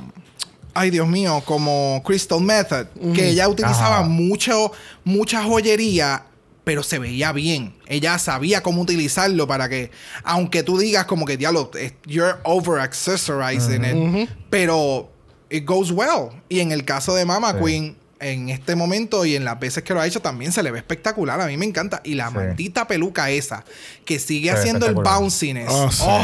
[0.75, 2.87] Ay, Dios mío, como Crystal Method.
[3.15, 4.03] Que ella utilizaba Ajá.
[4.09, 4.73] mucho,
[5.05, 6.25] mucha joyería,
[6.65, 7.75] pero se veía bien.
[7.87, 9.91] Ella sabía cómo utilizarlo para que,
[10.25, 15.11] aunque tú digas como que, diablo, es- you're over accessorizing it, pero
[15.51, 16.31] it goes well.
[16.49, 17.59] Y en el caso de Mama Sí.
[17.65, 20.71] Queen, en este momento y en las veces que lo ha hecho, también se le
[20.71, 21.39] ve espectacular.
[21.41, 22.01] A mí me encanta.
[22.05, 22.35] Y la Sí.
[22.37, 23.63] maldita peluca esa,
[24.07, 25.69] que sigue Se haciendo el bounciness.
[25.69, 26.03] Oh, sí.
[26.07, 26.23] Oh,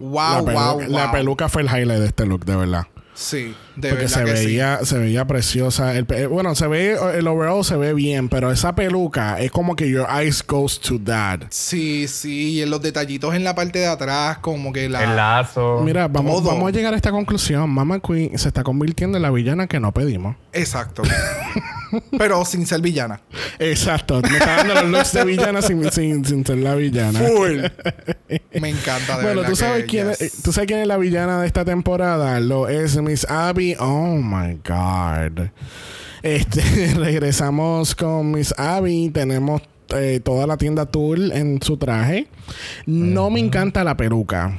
[0.00, 2.86] la, wow, peluca, wow, la peluca fue el highlight de este look, de verdad.
[3.14, 4.46] Sí, de Porque verdad se que sí.
[4.46, 5.94] veía, se veía preciosa.
[5.94, 9.88] El bueno, se ve, el overall se ve bien, pero esa peluca es como que
[9.88, 11.40] your eyes goes to that.
[11.50, 15.04] Sí, sí, y en los detallitos en la parte de atrás, como que la...
[15.04, 15.82] El lazo.
[15.84, 16.52] Mira, vamos, Todo.
[16.52, 17.68] vamos a llegar a esta conclusión.
[17.68, 20.36] Mama Queen se está convirtiendo en la villana que no pedimos.
[20.52, 21.02] Exacto.
[22.18, 23.20] Pero sin ser villana.
[23.58, 24.20] Exacto.
[24.22, 27.18] Me está dando los looks de villana sin, sin, sin ser la villana.
[27.20, 27.60] Full.
[28.60, 30.20] Me encanta, de Bueno, ¿tú sabes, que quién yes.
[30.20, 32.38] es, ¿tú sabes quién es la villana de esta temporada?
[32.40, 33.76] Lo es Miss Abby.
[33.78, 35.48] Oh my God.
[36.22, 36.62] Este,
[36.94, 39.10] regresamos con Miss Abby.
[39.10, 39.62] Tenemos
[39.94, 42.28] eh, toda la tienda Tool en su traje.
[42.86, 44.58] No me encanta la peluca.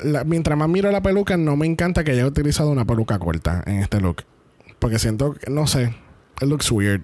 [0.00, 3.62] La- mientras más miro la peluca, no me encanta que haya utilizado una peluca corta
[3.66, 4.24] en este look.
[4.78, 5.94] Porque siento, que- no sé,
[6.40, 7.02] it looks weird.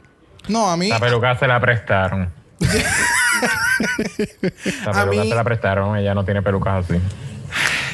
[0.49, 0.89] No, a mí...
[0.89, 2.31] La peluca se la prestaron.
[4.85, 7.01] la A peluca mí- se la prestaron, ella no tiene pelucas así.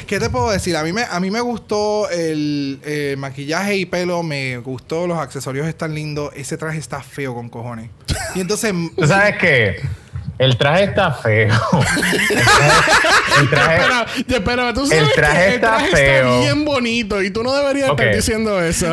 [0.05, 0.77] ¿Qué te puedo decir?
[0.77, 5.17] A mí me, a mí me gustó el eh, maquillaje y pelo, me gustó, los
[5.17, 7.89] accesorios están lindos, ese traje está feo con cojones.
[8.35, 8.73] Y entonces...
[8.95, 9.81] ¿Tú sabes qué?
[10.39, 11.49] El traje está feo.
[13.39, 13.75] El traje,
[14.27, 16.27] el traje- tú sabes El traje que el está feo.
[16.27, 18.87] está bien bonito y tú no deberías estar diciendo eso.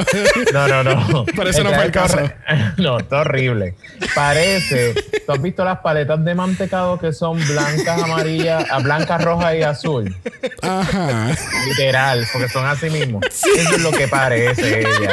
[0.52, 1.24] No, no, no.
[1.36, 2.18] Pero ese no fue el caso.
[2.76, 3.74] No, está horrible.
[4.14, 4.94] Parece.
[5.26, 10.14] ¿Tú has visto las paletas de mantecado que son blancas, amarillas, blancas, rojas y azul?
[10.62, 11.28] Ajá.
[11.68, 13.20] Literal, porque son así mismo.
[13.26, 15.10] Eso es lo que parece ella.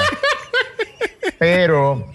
[1.39, 2.11] Pero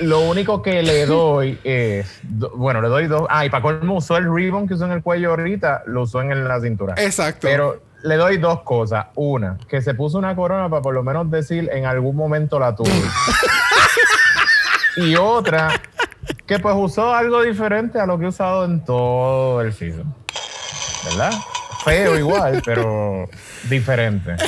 [0.00, 2.20] lo único que le doy es.
[2.22, 3.26] do- bueno, le doy dos.
[3.30, 6.20] Ah, y para colmo usó el ribbon que usó en el cuello ahorita, lo usó
[6.22, 6.94] en la cintura.
[6.98, 7.40] Exacto.
[7.42, 9.06] Pero le doy dos cosas.
[9.14, 12.74] Una, que se puso una corona para por lo menos decir en algún momento la
[12.74, 12.90] tuve.
[14.96, 15.80] y otra,
[16.46, 20.14] que pues usó algo diferente a lo que he usado en todo el season.
[21.04, 21.32] ¿Verdad?
[21.84, 23.28] Feo igual, pero
[23.68, 24.36] diferente.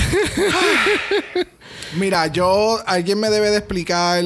[1.96, 2.78] Mira, yo...
[2.86, 4.22] Alguien me debe de explicar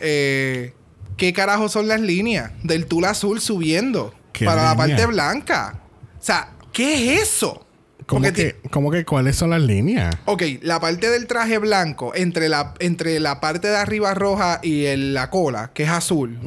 [0.00, 0.72] eh,
[1.16, 5.80] qué carajo son las líneas del tul azul subiendo ¿Qué para la parte blanca.
[6.18, 7.66] O sea, ¿qué es eso?
[8.10, 10.14] ¿Cómo que, ¿Cómo que cuáles son las líneas?
[10.24, 14.84] Ok, la parte del traje blanco, entre la, entre la parte de arriba roja y
[14.86, 16.38] el- la cola, que es azul.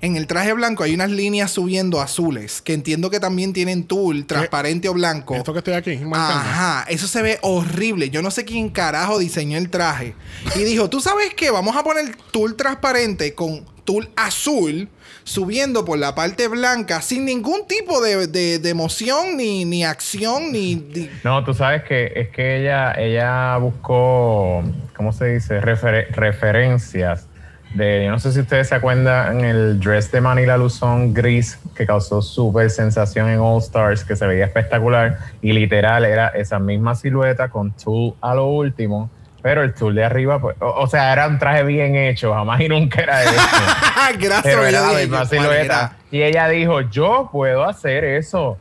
[0.00, 4.26] En el traje blanco hay unas líneas subiendo azules, que entiendo que también tienen tul,
[4.26, 5.34] transparente o blanco.
[5.34, 5.96] Esto que estoy aquí.
[5.98, 6.40] marcando.
[6.50, 8.10] Ajá, eso se ve horrible.
[8.10, 10.14] Yo no sé quién carajo diseñó el traje.
[10.56, 11.50] Y dijo, ¿tú sabes qué?
[11.50, 14.88] Vamos a poner tul transparente con tul azul
[15.24, 21.10] subiendo por la parte blanca sin ningún tipo de, de- emoción, ni, ni acción, ni...
[21.24, 24.62] No, tú sabes que es que ella, ella buscó,
[24.96, 25.60] ¿cómo se dice?
[25.60, 27.26] Refer- referencias
[27.74, 32.22] de, no sé si ustedes se acuerdan el dress de Manila Luzón gris que causó
[32.22, 37.48] súper sensación en All Stars, que se veía espectacular y literal era esa misma silueta
[37.48, 39.10] con tool a lo último,
[39.44, 42.58] pero el tool de arriba, pues, o, o sea, era un traje bien hecho, jamás
[42.62, 43.32] y nunca era eso.
[44.18, 44.42] Gracias.
[44.42, 45.62] pero era la misma ¿cuál silueta.
[45.62, 45.96] era?
[46.10, 48.56] Y ella dijo, yo puedo hacer eso.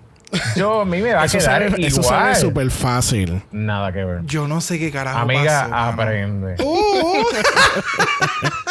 [0.57, 1.83] Yo, a mí me va a Eso quedar sale, igual.
[1.85, 3.41] eso sale súper fácil.
[3.51, 4.19] Nada que ver.
[4.25, 6.55] Yo no sé qué carajo Amiga, pasó, aprende.
[6.61, 7.23] Uh,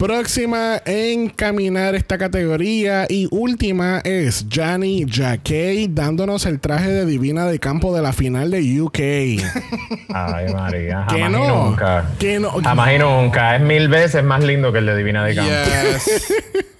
[0.00, 7.44] Próxima en caminar esta categoría y última es Johnny Jacquet dándonos el traje de Divina
[7.44, 8.98] de campo de la final de UK.
[10.08, 11.64] Ay, María, Que jamás y no.
[11.66, 12.10] nunca.
[12.18, 12.50] Que no.
[12.64, 13.56] Jamás y nunca.
[13.56, 15.50] Es mil veces más lindo que el de Divina de Campo.
[15.50, 16.32] yes.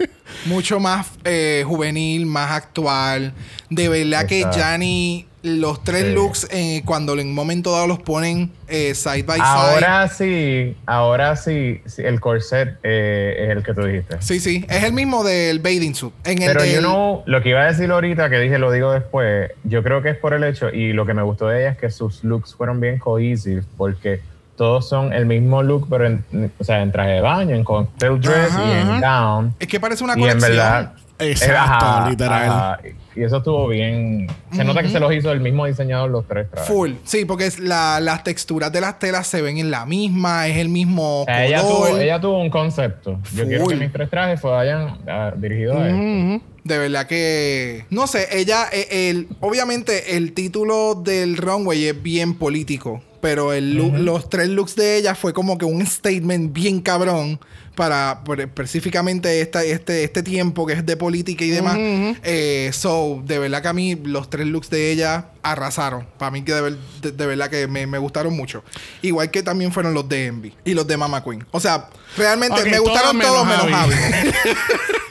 [0.47, 3.33] Mucho más eh, juvenil, más actual.
[3.69, 4.45] De verdad que.
[4.53, 6.13] Gianni, los tres Sí.
[6.13, 9.47] looks, eh, cuando en un momento dado los ponen eh, side by side.
[9.47, 14.17] Ahora sí, ahora sí, el corset es el que tú dijiste.
[14.21, 14.67] Sí, sí.
[14.69, 16.13] Es el mismo del bathing suit.
[16.25, 19.51] En Pero you know, lo que iba a decir ahorita, que dije, lo digo después,
[19.65, 21.79] yo creo que es por el hecho, y lo que me gustó de ella es
[21.79, 24.21] que sus looks fueron bien cohesive, porque
[24.61, 26.23] todos son el mismo look, pero en,
[26.59, 29.31] o sea, en traje de baño, en cocktail dress Ajá, y en ajá.
[29.33, 29.55] gown.
[29.59, 30.93] Es que parece una y en verdad.
[31.19, 31.57] Exacto,
[31.87, 32.79] ajá, literal.
[33.17, 34.27] Y eso estuvo bien.
[34.53, 36.69] Se nota que se los hizo el mismo diseñador los tres trajes.
[36.69, 36.93] Full.
[37.05, 40.59] Sí, porque es la- las texturas de las telas se ven en la misma, es
[40.59, 41.89] el mismo O sea, ella, color.
[41.89, 43.19] tuvo, ella tuvo un concepto.
[43.35, 45.89] Yo quiero que mis tres trajes vayan ah, dirigidos a.
[45.89, 46.43] Ujú.
[46.65, 47.87] De verdad que.
[47.89, 48.67] No sé, ella.
[48.73, 53.03] eh, El, obviamente, el título del runway es bien político.
[53.21, 57.39] Pero el look- los tres looks de ella fue como que un statement bien cabrón.
[57.77, 61.77] Para específicamente esta, este, este tiempo que es de política y demás.
[62.25, 66.07] Eh, so, de verdad que a mí los tres looks de ella arrasaron.
[66.19, 68.65] Para mí que de, ver- de- de verdad que me, me gustaron mucho.
[69.01, 71.47] Igual que también fueron los de Envy y los de Mama Queen.
[71.53, 73.95] O sea, realmente me gustaron todos todos menos menos Javi.
[73.95, 74.31] Javi.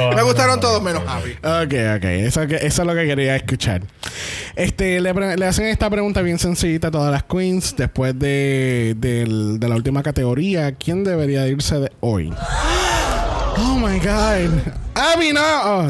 [0.00, 1.10] Oh, me gustaron no, todos no, menos no.
[1.10, 1.32] Javi.
[1.32, 2.04] Ok, ok.
[2.04, 3.82] Eso, es lo que quería escuchar.
[4.56, 5.10] Este, le,
[5.46, 8.96] hacen esta pregunta bien sencillita a todas las queens después de,
[9.60, 10.72] la última categoría.
[10.72, 12.32] ¿Quién debería irse de hoy?
[13.56, 14.50] Oh my God.
[14.94, 15.40] Abby, no.
[15.42, 15.88] Oh.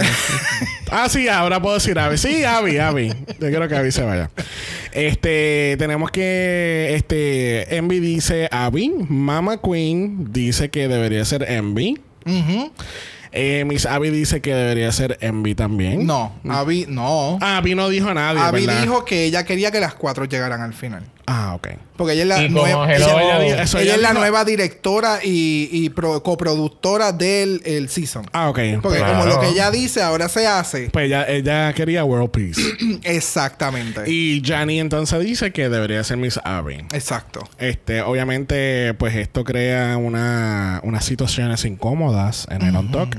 [0.92, 2.18] Ah, sí, ahora puedo decir Abby.
[2.18, 3.08] Sí, Abby, Abby.
[3.38, 4.28] Yo quiero que Abby se vaya.
[4.92, 8.92] Este, tenemos que, este, Envy dice Abby.
[9.08, 12.00] Mama Queen dice que debería ser Envy.
[12.26, 12.72] Ujú.
[13.32, 16.06] Eh, Miss Abby dice que debería ser Envy también.
[16.06, 17.38] No, Abby, no.
[17.40, 18.82] Abby no dijo a nadie, Abby ¿verdad?
[18.82, 21.04] dijo que ella quería que las cuatro llegaran al final.
[21.32, 21.68] Ah, ok.
[21.96, 22.92] Porque ella es la nueva.
[22.92, 28.26] Hello- Ella, Ella es la nueva directora y, y pro- coproductora del el season.
[28.32, 28.58] Ah, ok.
[28.82, 29.12] Porque Claro.
[29.20, 30.88] como lo que ella dice ahora se hace.
[30.90, 32.60] Pues ella, ella quería World Peace.
[33.04, 34.10] Exactamente.
[34.10, 36.78] y Jani entonces dice que debería ser Miss Abby.
[36.92, 37.48] Exacto.
[37.58, 43.16] Este, obviamente, pues esto crea una, unas situaciones incómodas en el On Talk.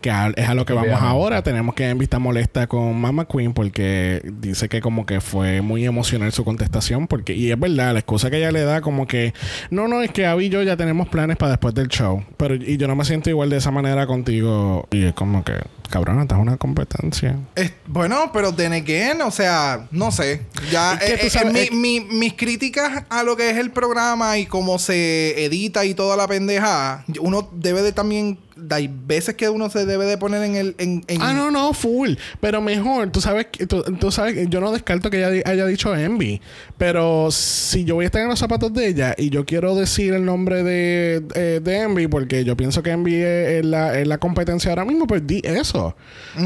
[0.00, 1.42] Que a- es a lo que vamos ahora.
[1.42, 5.84] Tenemos que Envy está molesta con Mama Queen porque dice que como que fue muy
[5.84, 7.06] emocional su contestación.
[7.08, 9.32] Porque, y es verdad, la excusa que ella le da como que,
[9.70, 12.22] no, no, es que Abby y yo ya tenemos planes para después del show.
[12.36, 14.86] Pero, y yo no me siento igual de esa manera contigo.
[14.90, 15.54] Y es como que,
[15.90, 17.36] cabrón, esta es una competencia.
[17.54, 20.42] Es- bueno, pero then again, o sea, no sé.
[20.70, 23.56] Ya Es que eh, eh, sabes, mi- es- mi- mis críticas a lo que es
[23.58, 28.38] el programa y cómo se edita y toda la pendeja, uno debe de también.
[28.70, 30.74] Hay veces que uno se debe de poner en el.
[30.78, 32.14] En, en- Ah, no, no, full.
[32.40, 35.66] Pero mejor, tú sabes que tú, tú sabes que yo no descarto que ella haya
[35.66, 36.40] dicho Envy.
[36.78, 40.14] Pero si yo voy a estar en los zapatos de ella y yo quiero decir
[40.14, 44.06] el nombre de, eh, de Envy, porque yo pienso que Envy es, es la, es
[44.06, 45.96] la competencia ahora mismo, pues di eso.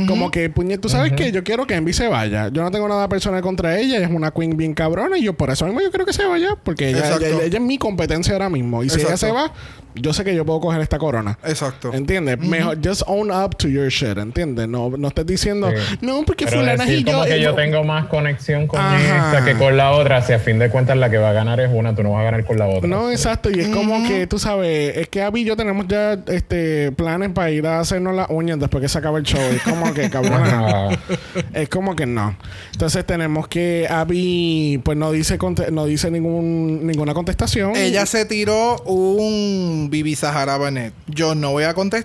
[0.07, 2.49] Como que, puñet, tú sabes que yo quiero que Envy se vaya.
[2.49, 5.33] Yo no tengo nada personal contra ella, ella es una queen bien cabrona y yo
[5.35, 7.25] por eso mismo yo creo que se vaya, porque ella, Exacto.
[7.27, 8.83] ella- ella es mi competencia ahora mismo.
[8.83, 9.53] Y si ella se va,
[9.95, 11.39] yo sé que yo puedo coger esta corona.
[11.45, 11.93] Exacto.
[12.07, 12.35] ¿Entiendes?
[12.35, 12.61] ¿entiendes?
[12.61, 14.69] Mejor, just own up to your shit, ¿entiendes?
[14.69, 15.99] No, no estés diciendo, Sí.
[16.01, 17.13] no, porque Pero fulana y decir yo...
[17.13, 17.57] como que eh, yo no".
[17.57, 19.33] tengo más conexión con Ajá.
[19.33, 21.59] esta que con la otra, si a fin de cuentas la que va a ganar
[21.61, 22.89] es una, tú no vas a ganar con la otra.
[22.89, 23.51] No, exacto.
[23.51, 27.31] Y es como que, tú sabes, es que Abby y yo tenemos ya este planes
[27.31, 29.41] para ir a hacernos las uñas después que se acabe el show.
[29.41, 30.97] Es como que, cabrón.
[31.53, 32.37] Es como que no.
[32.73, 35.39] Entonces tenemos que Abby, pues no dice
[35.73, 37.75] no dice ningún ninguna contestación.
[37.77, 40.93] Ella se tiró un Bibi Sahara Bennett.
[41.07, 41.96] Yo no voy a contestar.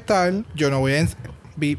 [0.56, 1.08] Yo no voy a.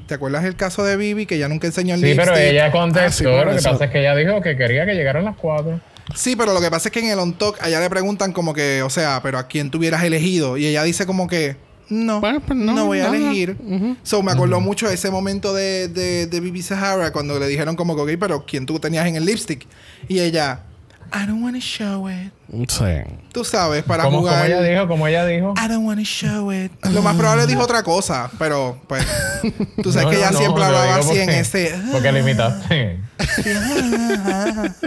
[0.07, 2.71] ¿Te acuerdas el caso de Bibi que ella nunca enseñó el Sí, pero ella Ah,
[2.71, 3.25] sí, contestó.
[3.25, 5.81] por lo que pasa es que ella dijo que quería que llegaran las cuatro.
[6.15, 8.53] Sí, pero lo que pasa es que en el on talk allá le preguntan como
[8.55, 11.57] que, o sea, pero a quién tuvieras elegido y ella dice como que
[11.89, 13.17] no, Bueno, pues no, no, voy a no, no.
[13.17, 13.57] elegir.
[14.03, 17.97] So me acordó mucho ese momento de, de, de Bibi Sahara cuando le dijeron como
[17.97, 19.67] que, ok, pero quién tú tenías en el lipstick
[20.09, 20.61] y ella,
[21.13, 22.33] I don't want to show it.
[22.69, 22.85] Sí.
[23.33, 24.47] Tú sabes, para Como, como jugar.
[24.51, 25.55] ella dijo, como ella dijo.
[25.57, 26.71] I don't want to show it.
[26.93, 29.07] Lo más probable dijo otra cosa, pero pues
[29.83, 31.75] tú sabes No, que ella no, siempre lo hablaba así en ese.
[31.75, 33.01] "Ah, Porque le imitaste.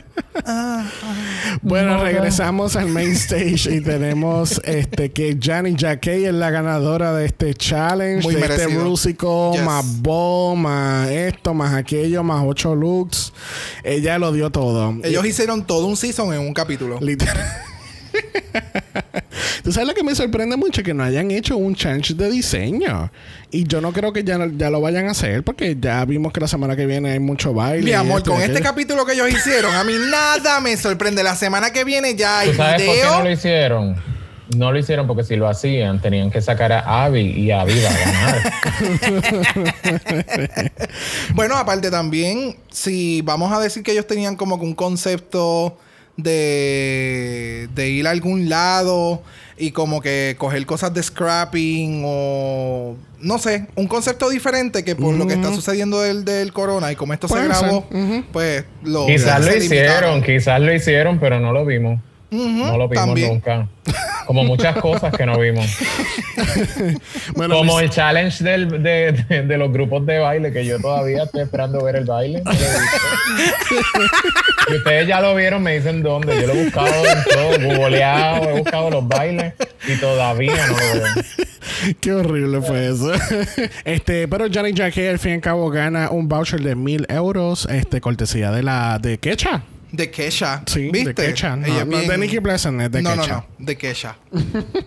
[1.61, 7.13] Bueno, No, regresamos al main stage y tenemos este que Janet Jacquet es la ganadora
[7.13, 9.63] de este challenge, Muy de este músico, Yes.
[9.63, 13.33] más bo, más esto, más aquello, más ocho looks.
[13.83, 14.93] Ella lo dio todo.
[15.03, 16.99] Ellos hicieron todo un season en un capítulo.
[16.99, 17.54] Literal.
[19.63, 23.11] Tú sabes lo que me sorprende mucho que no hayan hecho un challenge de diseño.
[23.51, 26.39] Y yo no creo que ya, ya lo vayan a hacer porque ya vimos que
[26.39, 27.83] la semana que viene hay mucho baile.
[27.83, 28.69] Mi amor, esto con este aquello.
[28.69, 31.23] capítulo que ellos hicieron, a mí nada me sorprende.
[31.23, 33.95] La semana que viene ya hay ¿Tú sabes por qué no lo hicieron?
[34.55, 37.89] No lo hicieron porque si lo hacían, tenían que sacar a Abby y Abby va
[37.89, 38.53] a ganar.
[41.33, 45.77] Bueno, aparte también, si vamos a decir que ellos tenían como que un concepto
[46.17, 49.21] de, de ir a algún lado
[49.57, 55.13] y como que coger cosas de scrapping o no sé, un concepto diferente que por
[55.15, 58.23] lo que está sucediendo del, del corona y como esto se Puede grabó, ser, ujú.
[58.31, 61.99] pues lo quizás lo se hicieron, quizás lo hicieron, pero no lo vimos.
[62.31, 63.29] No lo vimos también.
[63.33, 63.67] nunca.
[64.25, 65.65] Como muchas cosas que no vimos.
[67.35, 71.23] Bueno, Como el challenge del- de, de- de los grupos de baile, que yo todavía
[71.23, 72.41] estoy esperando ver el baile.
[72.43, 72.51] No.
[74.69, 76.39] Y ustedes ya lo vieron, me dicen dónde.
[76.41, 79.53] Yo lo he buscado en todo, googleado, he buscado los bailes
[79.87, 81.23] y todavía no lo veo.
[82.01, 83.11] Qué horrible fue eso.
[83.85, 87.67] este, pero Johnny Jacquet al fin y al cabo gana un voucher de mil euros,
[87.69, 89.61] este, cortesía de la de Kecha.
[89.95, 90.63] De Kesha.
[90.65, 91.13] Sí, ¿Viste?
[91.13, 91.55] de Kesha.
[91.55, 93.27] No, Ella no bien- de Nicky Pleasant, es de no, Kesha.
[93.33, 93.65] no, no.
[93.65, 94.17] De Kesha.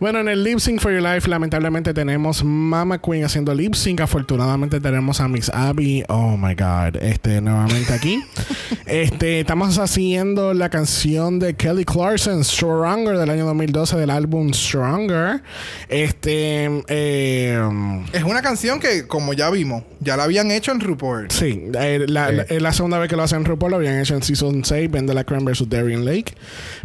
[0.00, 4.00] Bueno, en el Lip Sync for Your Life, lamentablemente tenemos Mama Queen haciendo lip sync.
[4.00, 6.02] Afortunadamente tenemos a Miss Abby.
[6.08, 6.96] Oh my God.
[7.00, 8.24] Este, nuevamente aquí.
[8.86, 15.42] este, estamos haciendo la canción de Kelly Clarkson, Stronger, del año 2012, del álbum Stronger.
[15.90, 21.30] Este, eh, Es una canción que, como ya vimos, ya la habían hecho en RuPaul.
[21.30, 24.22] Sí, eh, la, la segunda vez que lo hacen en RuPaul, lo habían hecho en
[24.24, 25.68] Season 6, Vendela Crane vs.
[25.68, 26.34] Darien Lake,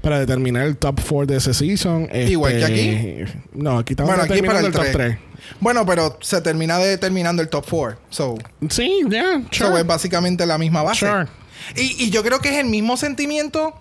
[0.01, 2.07] para determinar el top 4 de ese season.
[2.13, 4.93] Igual que Este, No, aquí estamos Bueno, aquí para el el top 3.
[4.93, 5.17] 3.
[5.59, 7.99] Bueno, pero se termina determinando el top 4.
[8.09, 8.35] So,
[8.69, 9.79] Sí, ya, so sure.
[9.81, 11.07] es básicamente la misma base.
[11.07, 11.25] Sure.
[11.75, 13.73] Y, y yo creo que es el mismo sentimiento.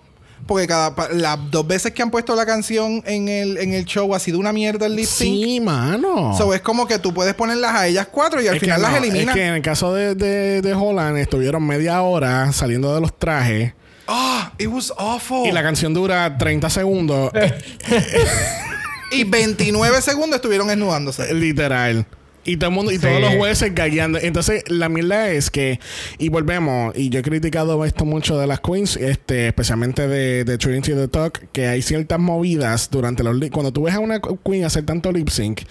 [0.49, 4.13] Porque cada las dos veces que han puesto la canción en el, en el show
[4.15, 5.45] ha sido una mierda el lip sync.
[5.45, 6.35] Sí, mano.
[6.35, 8.95] So es como que tú puedes ponerlas a ellas cuatro y al Es final las
[8.95, 9.27] eliminas.
[9.29, 13.17] Es que en el caso de, de, de Holland estuvieron media hora saliendo de los
[13.17, 13.73] trajes
[14.07, 15.45] Ah, it was awful.
[15.47, 17.31] y la canción dura 30 segundos,
[19.11, 21.31] Y 29 segundos estuvieron desnudándose.
[21.33, 22.05] literal.
[22.51, 23.01] Y todo el mundo, y Sí.
[23.01, 24.19] todos los jueces gagueando.
[24.21, 25.79] Entonces, la mierda es que,
[26.17, 30.57] y volvemos, y yo he criticado esto mucho de las queens, este, especialmente de, de
[30.57, 34.65] Trinity the Talk, que hay ciertas movidas durante los Cuando tú ves a una queen
[34.65, 35.61] hacer tanto lip sync,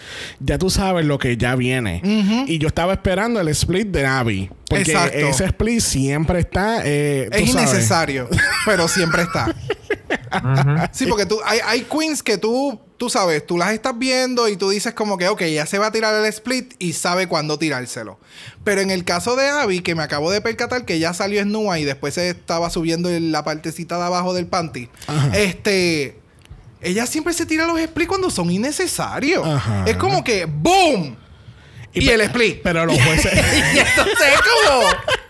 [0.41, 2.01] ya tú sabes lo que ya viene.
[2.47, 4.51] Y yo estaba esperando el split de Abby.
[4.68, 5.16] Porque Exacto.
[5.18, 6.83] ese split siempre está.
[6.85, 7.70] eh, tú Es sabes.
[7.70, 8.29] innecesario,
[8.66, 9.55] pero siempre está.
[10.93, 14.57] Sí, porque tú, hay, hay queens que tú, tú sabes, tú las estás viendo y
[14.57, 17.59] tú dices como que, ok, ya se va a tirar el split y sabe cuándo
[17.59, 18.18] tirárselo.
[18.64, 21.78] Pero en el caso de Abby, que me acabo de percatar que ya salió Snua
[21.78, 25.30] y después se estaba subiendo en la partecita de abajo del panty, Ajá.
[25.38, 26.20] este...
[26.80, 29.44] Ella siempre se tira los splits cuando son innecesarios.
[29.44, 29.84] Ajá.
[29.84, 31.16] Es como que ¡boom!
[31.92, 32.61] Y, el split.
[32.62, 33.32] Pero los jueces.
[33.34, 34.82] y entonces es como...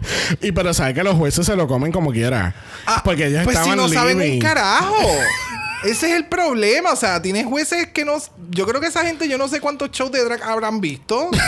[0.43, 2.55] y pero sabes que los jueces se lo comen como quiera.
[2.87, 4.95] Ah, porque ellos pues estaban si no saben un carajo.
[5.85, 6.93] Ese es el problema.
[6.93, 8.17] O sea, tienes jueces que no.
[8.51, 11.31] Yo creo que esa gente, yo no sé cuántos shows de drag habrán visto.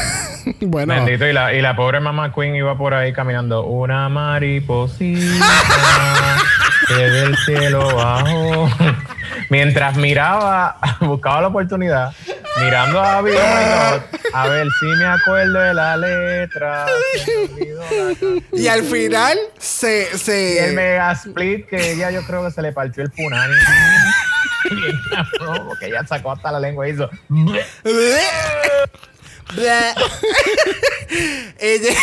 [0.63, 0.95] Bueno.
[0.95, 3.65] Bendito, y la, y la pobre mamá Queen iba por ahí caminando.
[3.65, 5.45] Una mariposita
[6.95, 8.69] que del cielo bajó.
[9.51, 12.13] Mientras miraba, buscaba la oportunidad
[12.63, 16.87] mirando a God, a ver si me acuerdo de la letra.
[17.15, 18.43] se.
[18.53, 20.09] Y al final se.
[20.13, 23.55] Y el se mega split que ella yo creo que se le partió el punani.
[25.67, 27.11] Porque ella sacó hasta la lengua y hizo.
[31.59, 31.95] Ella.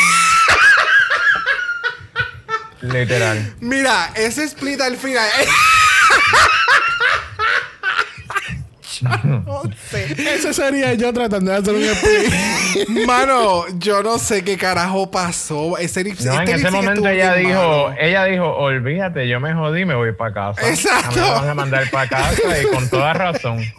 [2.82, 3.54] Literal.
[3.60, 5.30] Mira, ese split al final.
[9.02, 10.14] no sé.
[10.36, 12.90] Ese sería yo tratando de hacer un split.
[13.06, 15.78] Mano, yo no sé qué carajo pasó.
[15.78, 17.50] Ese No, en este ese momento ella dijo,
[17.90, 17.96] malo.
[18.00, 20.70] ella dijo, olvídate, yo me jodí, me voy para casa.
[20.70, 21.20] Exacto.
[21.20, 23.62] Me van a mandar para casa y con toda razón.
[23.62, 23.70] Yo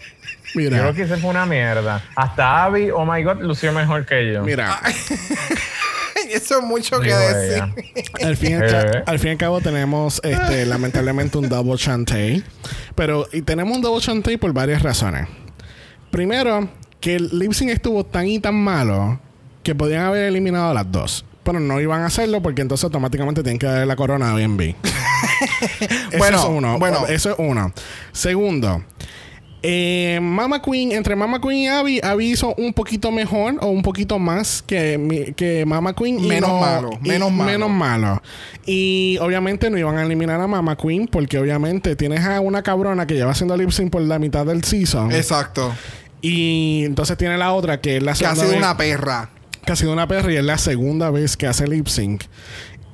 [0.54, 2.02] Mira, lo que hice fue una mierda.
[2.16, 4.42] Hasta Abby, oh my god, lució mejor que yo.
[4.42, 4.80] mira.
[6.32, 7.62] Eso es mucho que decir.
[8.24, 8.54] Al fin, y
[9.06, 12.44] al fin y al cabo tenemos este, lamentablemente un double chantey.
[12.94, 15.28] Pero y tenemos un double chantey por varias razones.
[16.10, 16.68] Primero,
[17.00, 19.20] que el lip sync estuvo tan y tan malo
[19.62, 21.24] que podían haber eliminado a las dos.
[21.44, 24.74] Pero no iban a hacerlo porque entonces automáticamente tienen que darle la corona a BNB.
[25.80, 26.78] Eso Bueno, es uno.
[26.78, 27.06] bueno.
[27.06, 27.72] Eso es uno.
[28.12, 28.82] Segundo.
[29.62, 33.82] Eh, Mama Queen, entre Mama Queen y Abby, Abby hizo un poquito mejor o un
[33.82, 36.18] poquito más que, que Mama Queen.
[36.20, 37.50] y Menos no- malo, y menos malo.
[37.50, 38.22] Menos malo.
[38.66, 43.06] Y obviamente no iban a eliminar a Mama Queen porque obviamente tienes a una cabrona
[43.06, 45.10] que lleva haciendo lip sync por la mitad del season.
[45.12, 45.74] Exacto.
[46.20, 49.30] Y entonces tiene la otra que es la Que ha sido vez- una perra.
[49.64, 52.22] que ha sido una perra y es la segunda vez que hace lip sync.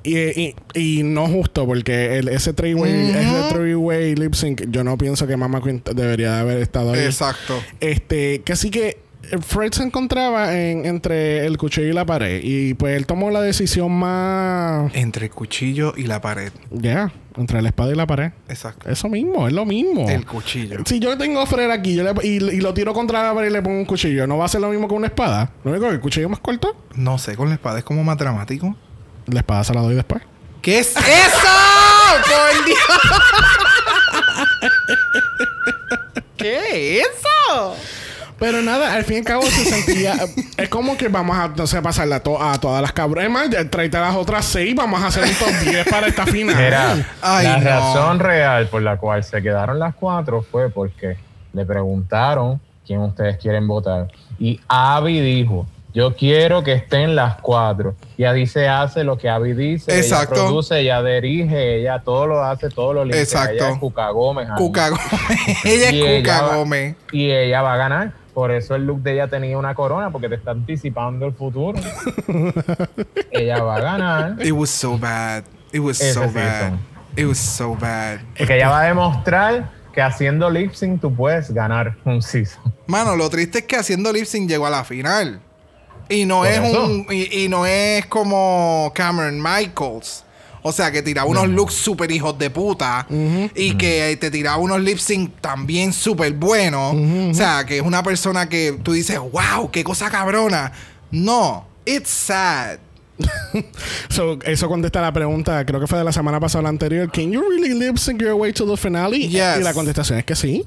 [0.04, 4.98] Y, y, y no justo porque el, ese three-way ese three-way lip sync yo no
[4.98, 7.00] pienso que Mama Queen debería de haber estado ahí.
[7.00, 7.58] Exacto.
[7.80, 9.02] Este, que así que
[9.40, 13.40] Fred se encontraba en, entre el cuchillo y la pared y pues él tomó la
[13.40, 16.52] decisión más Entre el cuchillo y la pared.
[16.70, 18.32] ya, entre la espada y la pared.
[18.50, 18.90] Exacto.
[18.90, 20.06] Eso mismo, es lo mismo.
[20.10, 20.80] El cuchillo.
[20.84, 23.48] Si yo tengo a Fred aquí yo le- y, y lo tiro contra la pared
[23.48, 25.50] y le pongo un cuchillo, ¿no va a ser lo mismo que una espada?
[25.64, 26.76] ¿Lo único que el cuchillo es más corto?
[26.94, 28.76] No sé, con la espada es como más dramático.
[29.26, 30.22] La espada se la doy después.
[30.62, 30.98] ¿Qué es eso?
[32.24, 32.78] ¡Por Dios!
[36.36, 37.74] ¿Qué es eso?
[38.38, 40.16] Pero nada, al fin y al cabo se sentía.
[40.56, 43.30] es como que vamos a, no sé, pasarla a, to- a todas las cabronas.
[43.30, 44.74] Más, ya tráete a las otras seis.
[44.74, 47.06] Vamos a hacer un top 10 para esta final.
[47.22, 47.64] Ay, la no.
[47.70, 51.16] razón real por la cual se quedaron las cuatro fue porque
[51.52, 54.08] le preguntaron quién ustedes quieren votar.
[54.38, 57.94] Y Abby dijo, yo quiero que estén las cuatro.
[58.16, 59.96] Y Adi se hace lo que Abby dice.
[59.96, 60.34] Exacto.
[60.34, 63.22] Ella produce, ella dirige, ella todo lo hace, todo lo limpia.
[63.22, 63.54] Exacto.
[63.54, 64.48] Ella es Cuca Gómez.
[64.56, 65.06] Cuca Gómez.
[65.64, 66.96] Ella Y es ella Cuca va- Gómez.
[67.12, 68.12] Y ella va a ganar.
[68.34, 71.78] Por eso el look de ella tenía una corona, porque te está anticipando el futuro.
[73.30, 74.36] ella va a ganar.
[74.44, 75.44] It was so bad.
[75.72, 76.32] It was Ese so bad.
[76.32, 76.78] season.
[77.16, 78.18] It was so bad.
[78.36, 82.60] Porque ella va a demostrar que haciendo lip sync tú puedes ganar un season.
[82.88, 85.40] Mano, lo triste es que haciendo lip sync llegó a la final.
[86.08, 86.84] Y no Por es eso.
[86.84, 87.06] un.
[87.10, 90.24] Y, y no es como Cameron Michaels.
[90.66, 93.06] O sea, que tiraba unos looks super hijos de puta.
[93.54, 96.94] Y que te tiraba unos lip sync también súper buenos.
[97.30, 100.72] O sea, que es una persona que tú dices, wow, qué cosa cabrona.
[101.10, 102.78] No, it's sad.
[104.08, 107.10] So, eso contesta la pregunta, creo que fue de la semana pasada o la anterior.
[107.12, 109.18] ¿Can you really lip sync your way to the finale?
[109.18, 109.58] Yes.
[109.60, 110.64] Y la contestación es que sí.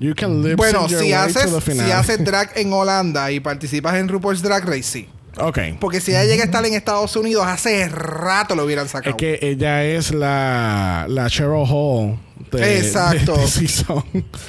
[0.00, 4.42] You can lip Bueno, si haces, si haces drag en Holanda y participas en RuPaul's
[4.42, 5.08] Drag Race, sí.
[5.38, 5.58] ok.
[5.80, 9.10] Porque si ella llega a estar en Estados Unidos, hace rato lo hubieran sacado.
[9.10, 12.18] Es que ella es la, la Cheryl Hall
[12.52, 13.36] de, Exacto.
[13.36, 13.84] de este.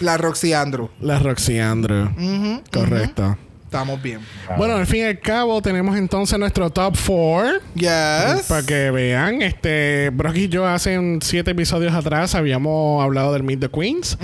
[0.01, 0.89] La Roxy Andrew.
[1.01, 2.05] La Roxy Andrew.
[2.05, 3.37] Ujú, Correcto.
[3.69, 4.19] Estamos bien.
[4.57, 7.59] Bueno, al fin y al cabo tenemos entonces nuestro top 4.
[7.75, 8.47] Yes.
[8.47, 13.59] Para que vean, este Brock y yo hace siete episodios atrás habíamos hablado del Meet
[13.59, 14.17] the Queens.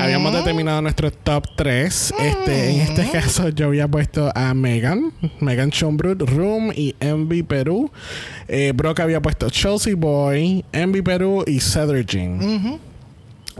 [0.00, 2.14] Habíamos determinado nuestro top 3.
[2.18, 7.92] Este, en este caso yo había puesto a Megan, Megan Schombrut, Room y Envy Perú.
[8.48, 12.80] Eh, Brock había puesto Chelsea Boy, Envy Perú y Cedric Jean.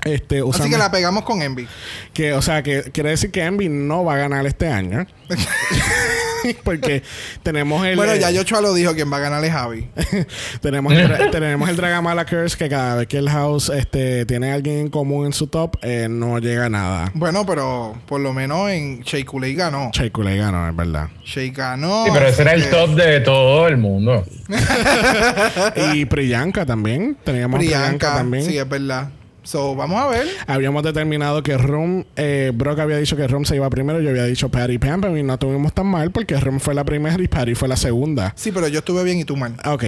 [0.04, 1.66] Este, Así que la pegamos con Envy.
[2.12, 5.06] que, o sea, que quiere decir que Envy no va a ganar este año.
[6.64, 7.02] Porque
[7.42, 7.96] tenemos el.
[7.96, 9.88] Bueno, ya Yochoa lo dijo, quien va a ganar es Javi.
[10.60, 14.54] tenemos, el, tenemos el Dragamala Curse que cada vez que el house este, tiene a
[14.54, 17.10] alguien en común en su top, eh, no llega a nada.
[17.14, 19.90] bueno, pero por lo menos en Shea Coulee ganó.
[19.92, 21.08] Che ganó, es verdad.
[21.24, 22.04] Shea ganó.
[22.04, 24.24] Sí, pero ese era el este, top de todo el mundo.
[25.94, 27.16] y Priyanka también.
[27.24, 28.14] Teníamos Priyanka, Priyanka.
[28.14, 28.44] también.
[28.44, 29.10] Sí, es verdad.
[29.42, 30.26] So, vamos a ver.
[30.46, 34.24] Habíamos determinado que Rum, eh, Brock había dicho que Rum se iba primero, yo había
[34.24, 37.54] dicho Patty Pam, pero no tuvimos tan mal porque Rum fue la primera y Patty
[37.54, 38.32] fue la segunda.
[38.36, 39.54] Sí, pero yo estuve bien y tú mal.
[39.64, 39.84] Ok,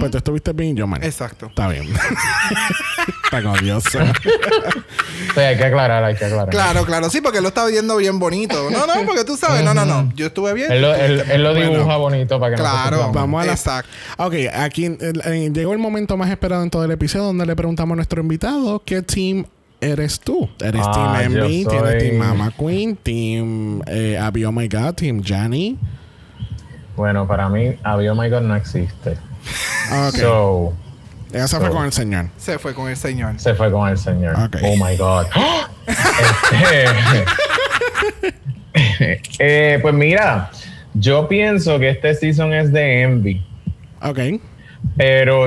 [0.00, 1.02] pues tú estuviste bien y yo mal.
[1.04, 1.46] Exacto.
[1.46, 1.84] Está bien.
[3.30, 3.98] Tan odioso.
[5.34, 6.50] Sí, hay que aclarar, hay que aclarar.
[6.50, 7.10] Claro, claro.
[7.10, 8.70] Sí, porque lo está viendo bien bonito.
[8.70, 9.64] No, no, porque tú sabes.
[9.64, 10.12] No, no, no.
[10.14, 10.70] Yo estuve bien.
[10.72, 11.70] Él lo, él, él lo Bueno.
[11.72, 13.12] dibuja bonito para que no se Claro.
[13.12, 13.90] Vamos a la- Exacto.
[14.18, 17.56] Ok, aquí eh, eh, llegó el momento más esperado en todo el episodio donde le
[17.56, 19.44] preguntamos a nuestro invitado qué team
[19.80, 20.48] eres tú.
[20.60, 21.64] ¿Eres Ah, Team Envy?
[21.66, 22.96] ¿Tienes soy- Team Mama Queen?
[22.96, 24.94] ¿Team eh, Abby Oh My God?
[24.94, 25.76] ¿Team Johnny?
[26.96, 29.16] Bueno, para mí, Avio My God no existe.
[30.08, 30.14] Ok.
[30.16, 30.72] So,
[31.32, 32.26] Ella se fue con el señor.
[32.36, 33.34] Se fue con el señor.
[33.40, 34.36] se fue con el señor.
[34.38, 34.56] Ok.
[34.62, 35.26] Oh my God.
[35.86, 37.24] Este-
[39.38, 40.50] Eh, pues mira,
[40.94, 43.44] yo pienso que este season es de Envy,
[44.02, 44.18] Ok.
[44.96, 45.46] pero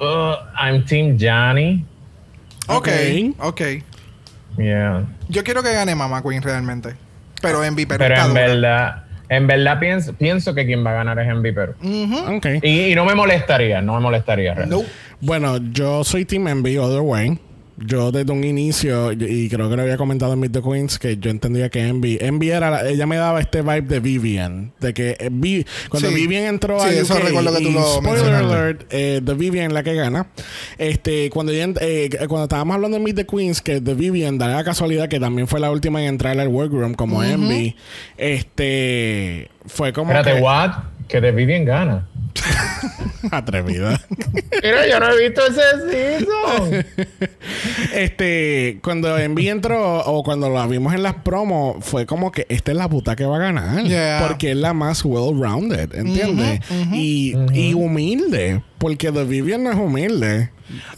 [0.00, 1.84] uh, I'm Team Johnny.
[2.76, 2.88] Ok.
[3.40, 3.60] Ok.
[4.58, 5.04] Yeah.
[5.28, 6.94] Yo quiero que gane Mama Queen realmente.
[7.40, 11.18] Pero Envy, pero, Pero en verdad, en verdad pienso, pienso que quien va a ganar
[11.18, 11.72] es Envy, pero.
[12.36, 12.46] Ok.
[12.62, 14.54] Y, y no me molestaría, no me molestaría.
[14.54, 14.84] realmente.
[14.84, 14.90] No.
[15.20, 17.38] Bueno, yo soy Team Envy, Other Way.
[17.86, 21.16] Yo desde un inicio, y creo que lo había comentado en Meet the Queens, que
[21.16, 24.92] yo entendía que Envy, Envy era, la- ella me daba este vibe de Vivian, de
[24.94, 26.14] que eh, Vi- cuando Sí.
[26.14, 29.34] Vivian entró Sí, a eso UK, recuerdo que tú y lo spoiler alert, eh, The
[29.34, 30.26] Vivian la que gana.
[30.78, 34.48] Este, cuando ella eh, cuando estábamos hablando de Meet the Queens, que The Vivian da
[34.48, 37.74] la casualidad que también fue la última en entrar al workroom como Envy,
[38.16, 40.70] este, fue como Espérate, que- what?
[41.12, 42.06] Que The Vivian gana.
[43.30, 44.00] atrevida.
[44.62, 46.86] Mira, yo no he visto ese season.
[47.92, 52.70] Este, cuando Envy entró o cuando la vimos en las promos, fue como que esta
[52.70, 53.84] es la puta que va a ganar.
[53.84, 54.24] Yeah.
[54.26, 56.60] Porque es la más well-rounded, ¿entiendes?
[56.94, 58.62] y, y humilde.
[58.78, 60.50] Porque The Vivian no es humilde.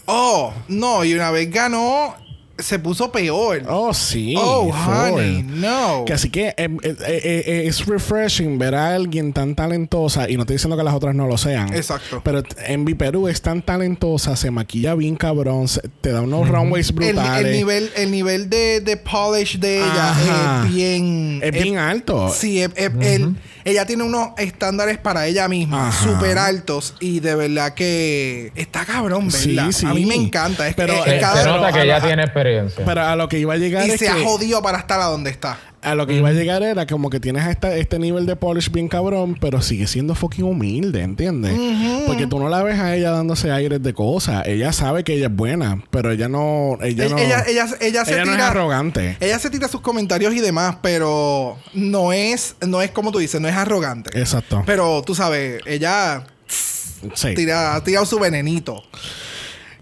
[0.06, 1.04] Oh, no.
[1.04, 2.14] Y una vez ganó,
[2.58, 3.62] se puso peor.
[3.68, 4.34] Oh, sí.
[4.38, 5.42] Oh, honey.
[5.42, 6.04] No.
[6.06, 10.36] Que así que eh, eh, eh, eh, es refreshing ver a alguien tan talentosa y
[10.36, 11.72] no estoy diciendo que las otras no lo sean.
[11.74, 12.20] Exacto.
[12.24, 16.90] Pero Envy Perú es tan talentosa, se maquilla bien cabrón, se- te da unos runways
[16.90, 17.46] El, brutales.
[17.46, 20.64] el nivel, el nivel de, de polish de ella Ajá.
[20.66, 21.40] es bien...
[21.42, 22.30] es bien alto.
[22.32, 27.34] Sí, es- es- el- ella tiene unos estándares para ella misma súper altos y de
[27.34, 29.66] verdad que está cabrón, ¿verdad?
[29.66, 29.86] Sí, sí.
[29.86, 30.68] A mí me encanta.
[30.68, 32.84] Es, Pero, es- eh, es Se nota que ella la- tiene experiencia.
[32.84, 35.06] Pero a lo que iba a llegar y es se ha jodido para estar a
[35.06, 35.58] donde está.
[35.84, 38.70] A lo que iba a llegar era como que tienes esta, este nivel de polish
[38.70, 41.54] bien cabrón, pero sigue siendo fucking humilde, ¿entiendes?
[42.06, 44.46] Porque tú no la ves a ella dándose aires de cosas.
[44.46, 48.16] Ella sabe que ella es buena, pero ella no, ella no, ella, ella, ella se
[48.16, 48.48] no es tira...
[48.48, 49.16] arrogante.
[49.20, 53.40] ella se tira sus comentarios y demás, pero no es, no es como tú dices,
[53.40, 54.18] no es arrogante.
[54.18, 54.62] Exacto.
[54.66, 56.24] Pero tú sabes, ella
[57.14, 57.34] Sí.
[57.34, 58.82] tira, ha tirado su venenito.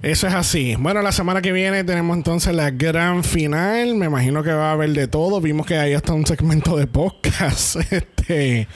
[0.03, 0.75] Eso es así.
[0.75, 3.95] Bueno, la semana que viene tenemos entonces la gran final.
[3.95, 5.41] Me imagino que va a haber de todo.
[5.41, 8.67] Vimos que hay hasta un segmento de podcast este,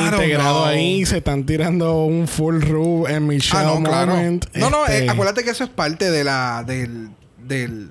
[0.00, 0.66] integrado know.
[0.66, 1.04] ahí.
[1.04, 4.46] Se están tirando un full rub en Michelle Ah, no, moment.
[4.54, 7.90] No, no, este, eh, acuérdate que eso es parte de la, del, del,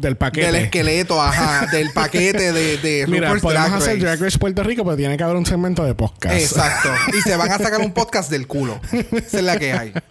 [0.00, 0.46] del paquete.
[0.46, 3.98] del esqueleto, ajá, del paquete de, de Mira, RuPaul's podemos Drag hacer.
[4.00, 6.36] Drag Race Puerto Rico, pero tiene que haber un segmento de podcast.
[6.36, 6.88] Exacto.
[7.16, 8.80] Y se van a sacar un podcast del culo.
[8.92, 9.92] Esa es la que hay.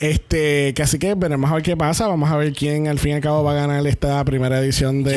[0.00, 2.06] Este, que así que veremos a ver qué pasa.
[2.08, 5.02] Vamos a ver quién al fin y al cabo va a ganar esta primera edición
[5.04, 5.14] de,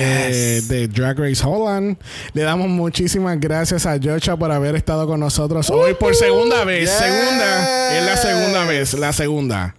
[0.59, 0.67] Yes.
[0.67, 1.97] de Drag Race Holland.
[2.33, 6.81] Le damos muchísimas gracias a Jocha por haber estado con nosotros hoy por segunda vez.
[6.89, 6.99] Yes.
[6.99, 7.97] Segunda.
[7.97, 8.93] Es la segunda vez.
[8.93, 9.75] La segunda.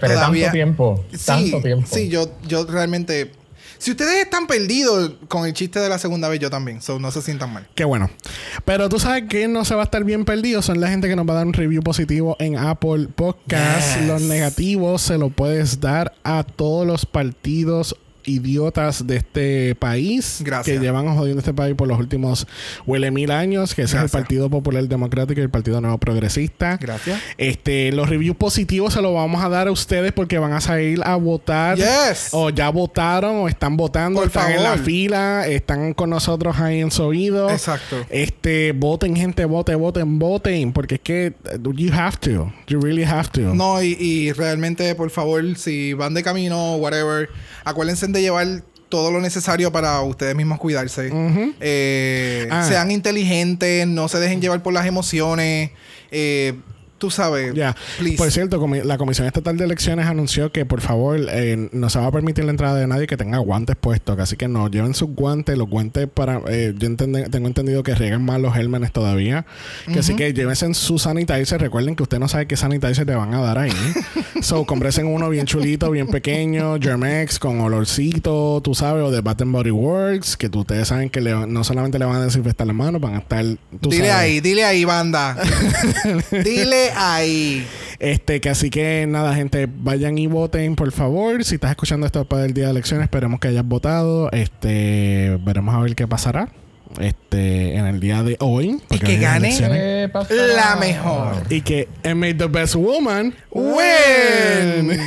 [0.00, 1.04] Pero Todavía- tanto tiempo.
[1.12, 1.86] Sí, tanto tiempo.
[1.90, 3.32] sí, yo, yo realmente...
[3.80, 6.82] Si ustedes están perdidos con el chiste de la segunda vez, yo también.
[6.82, 7.66] So, no se sientan mal.
[7.74, 8.10] Qué bueno.
[8.66, 10.60] Pero tú sabes que no se va a estar bien perdido.
[10.60, 13.98] Son la gente que nos va a dar un review positivo en Apple Podcast.
[13.98, 14.06] Yes.
[14.06, 20.76] Los negativos se lo puedes dar a todos los partidos idiotas de este país Gracias.
[20.78, 22.46] que llevan jodiendo este país por los últimos
[22.86, 24.10] huele mil años que ese es el.
[24.10, 27.20] Partido Popular Democrático y el Partido Nuevo Progresista Gracias.
[27.38, 31.00] este los reviews positivos se los vamos a dar a ustedes porque van a salir
[31.04, 32.28] a votar Yes.
[32.32, 34.84] o ya votaron o están votando Por están en la favor.
[34.84, 37.96] fila están con nosotros ahí en su oído Exacto.
[38.10, 41.32] este voten gente voten voten voten porque es que
[41.64, 45.92] uh, you have to you really have to No, y, y realmente, por favor, si
[45.94, 47.28] van de camino, whatever,
[47.64, 51.10] acuérdense de llevar todo lo necesario para ustedes mismos cuidarse.
[51.60, 52.64] Eh, Ah.
[52.66, 55.70] Sean inteligentes, no se dejen llevar por las emociones.
[56.10, 56.54] Eh,
[57.00, 57.52] tú sabes.
[57.54, 57.74] Ya.
[57.98, 58.16] Please.
[58.16, 61.98] Por cierto, comi- la Comisión Estatal de Elecciones anunció que por favor eh, no se
[61.98, 64.18] va a permitir la entrada de nadie que tenga guantes puestos.
[64.20, 65.58] Así que no, lleven sus guantes.
[65.58, 66.40] Los guantes para.
[66.48, 69.46] eh, yo entende- tengo entendido que riegan más los gérmenes todavía.
[69.92, 71.60] Que así que llévense en su sanitizer.
[71.60, 73.72] Recuerden que usted no sabe qué sanitizer te van a dar ahí.
[74.42, 79.42] so, compresen uno bien chulito, bien pequeño, Germex con olorcito, tú sabes, o de Bath
[79.46, 80.36] Body Works.
[80.36, 83.14] Que tú- ustedes saben que le- no solamente le van a desinfectar las manos, van
[83.14, 83.44] a estar.
[83.80, 85.36] tú Dile sabes, ahí, dile ahí, banda.
[86.44, 87.66] dile ahí.
[87.98, 91.44] Este, que así que nada, gente, vayan y voten, por favor.
[91.44, 94.30] Si estás escuchando esto para el día de elecciones, esperemos que hayas votado.
[94.32, 96.48] Este, veremos a ver qué pasará.
[96.98, 98.80] Este, en el día de hoy.
[98.88, 99.48] porque que gane.
[99.48, 99.78] elecciones.
[99.78, 100.46] ¿Qué pasará?
[100.48, 101.34] La mejor.
[101.48, 104.90] Y que and May the Best Woman Win.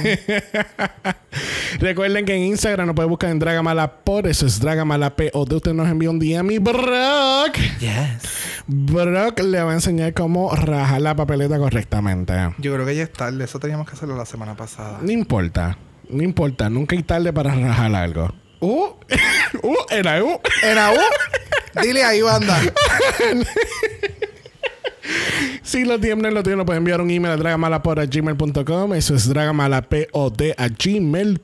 [1.79, 5.31] Recuerden que en Instagram nos pueden buscar en Dragamala por eso es Dragamala P.
[5.33, 7.57] O de usted nos envía un DM y Brock.
[7.79, 8.23] Yes.
[8.67, 12.33] Brock le va a enseñar cómo rajar la papeleta correctamente.
[12.59, 13.43] Yo creo que ya es tarde.
[13.43, 14.99] Eso teníamos que hacerlo la semana pasada.
[15.01, 15.77] No importa.
[16.09, 16.69] No importa.
[16.69, 18.33] Nunca hay tarde para rajar algo.
[18.63, 18.95] Uh,
[19.61, 20.39] Uh, era uh.
[20.63, 20.95] en AU.
[21.81, 22.59] Dile ahí, banda.
[25.63, 28.93] Si lo tienen, lo tienen, lo pueden enviar un email a dragamalapod.gmail.com.
[28.93, 31.41] Eso es dragamalapod a gmail.com.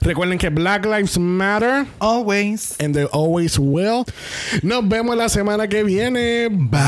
[0.00, 2.76] Recuerden que Black Lives Matter Always.
[2.80, 4.04] and they always will.
[4.62, 6.48] Nos vemos la semana que viene.
[6.50, 6.78] Bye.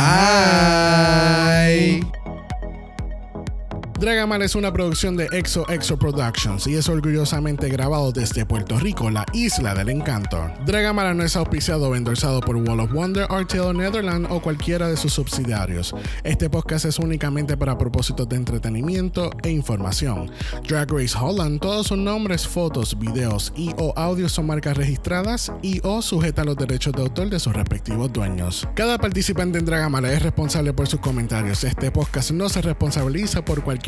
[4.00, 9.10] Dragamal es una producción de Exo Exo Productions y es orgullosamente grabado desde Puerto Rico,
[9.10, 10.50] la isla del encanto.
[10.64, 14.96] Dragamala no es auspiciado o endorsado por Wall of Wonder, RTL Netherlands o cualquiera de
[14.96, 15.94] sus subsidiarios.
[16.24, 20.30] Este podcast es únicamente para propósitos de entretenimiento e información.
[20.66, 25.78] Drag Race Holland, todos sus nombres, fotos, videos y o audios son marcas registradas y
[25.84, 28.66] o sujeta a los derechos de autor de sus respectivos dueños.
[28.74, 31.64] Cada participante en Dragamala es responsable por sus comentarios.
[31.64, 33.62] Este podcast no se responsabiliza por